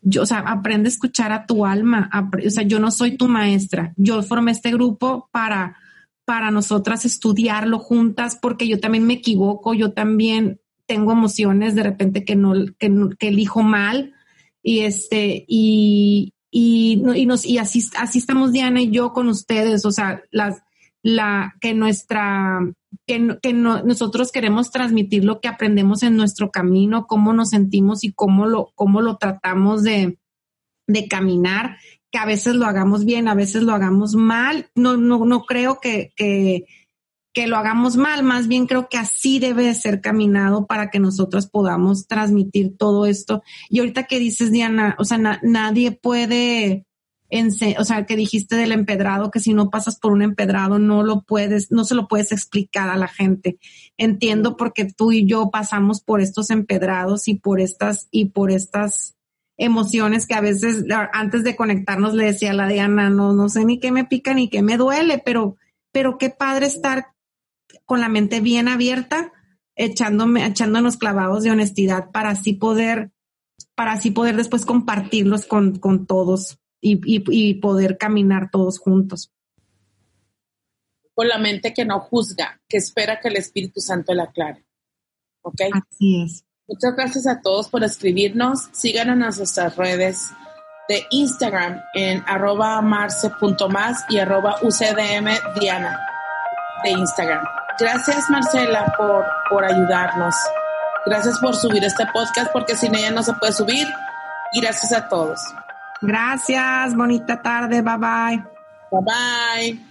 [0.00, 2.08] Yo, o sea, aprende a escuchar a tu alma.
[2.46, 3.92] o sea, yo no soy tu maestra.
[3.96, 5.76] Yo formé este grupo para,
[6.24, 12.24] para nosotras estudiarlo juntas, porque yo también me equivoco, yo también tengo emociones de repente
[12.24, 14.14] que no, que, elijo mal.
[14.62, 19.84] Y este, y, y, y, nos, y así, así estamos Diana y yo con ustedes.
[19.84, 20.62] O sea, las,
[21.02, 22.60] la, que nuestra,
[23.10, 28.12] que, que nosotros queremos transmitir lo que aprendemos en nuestro camino, cómo nos sentimos y
[28.12, 30.20] cómo lo, cómo lo tratamos de,
[30.86, 31.76] de caminar,
[32.12, 34.70] que a veces lo hagamos bien, a veces lo hagamos mal.
[34.76, 36.66] No, no, no creo que, que,
[37.34, 41.00] que lo hagamos mal, más bien creo que así debe de ser caminado para que
[41.00, 43.42] nosotros podamos transmitir todo esto.
[43.70, 46.86] Y ahorita que dices, Diana, o sea, nadie puede,
[47.78, 51.22] o sea, que dijiste del empedrado, que si no pasas por un empedrado no lo
[51.22, 53.58] puedes, no se lo puedes explicar a la gente.
[53.96, 59.16] Entiendo porque tú y yo pasamos por estos empedrados y por estas, y por estas
[59.56, 63.64] emociones que a veces antes de conectarnos le decía a la Diana, no, no sé
[63.64, 65.56] ni qué me pica ni qué me duele, pero,
[65.92, 67.08] pero qué padre estar
[67.84, 69.32] con la mente bien abierta,
[69.76, 73.12] echándome, echándonos clavados de honestidad para así poder,
[73.74, 79.30] para así poder después compartirlos con, con todos y, poder caminar todos juntos.
[81.14, 84.64] Con la mente que no juzga, que espera que el Espíritu Santo la aclare.
[85.42, 85.60] ¿Ok?
[85.72, 86.44] Así es.
[86.66, 88.68] Muchas gracias a todos por escribirnos.
[88.72, 90.30] Síganos en nuestras redes
[90.88, 95.28] de Instagram en arroba marce.más y arroba ucdm
[95.60, 96.00] diana
[96.82, 97.44] de Instagram.
[97.78, 100.34] Gracias Marcela por, por ayudarnos.
[101.06, 103.86] Gracias por subir este podcast porque sin ella no se puede subir.
[104.52, 105.40] Y gracias a todos.
[106.00, 108.44] Gracias, bonita tarde, bye bye.
[108.90, 109.89] Bye bye.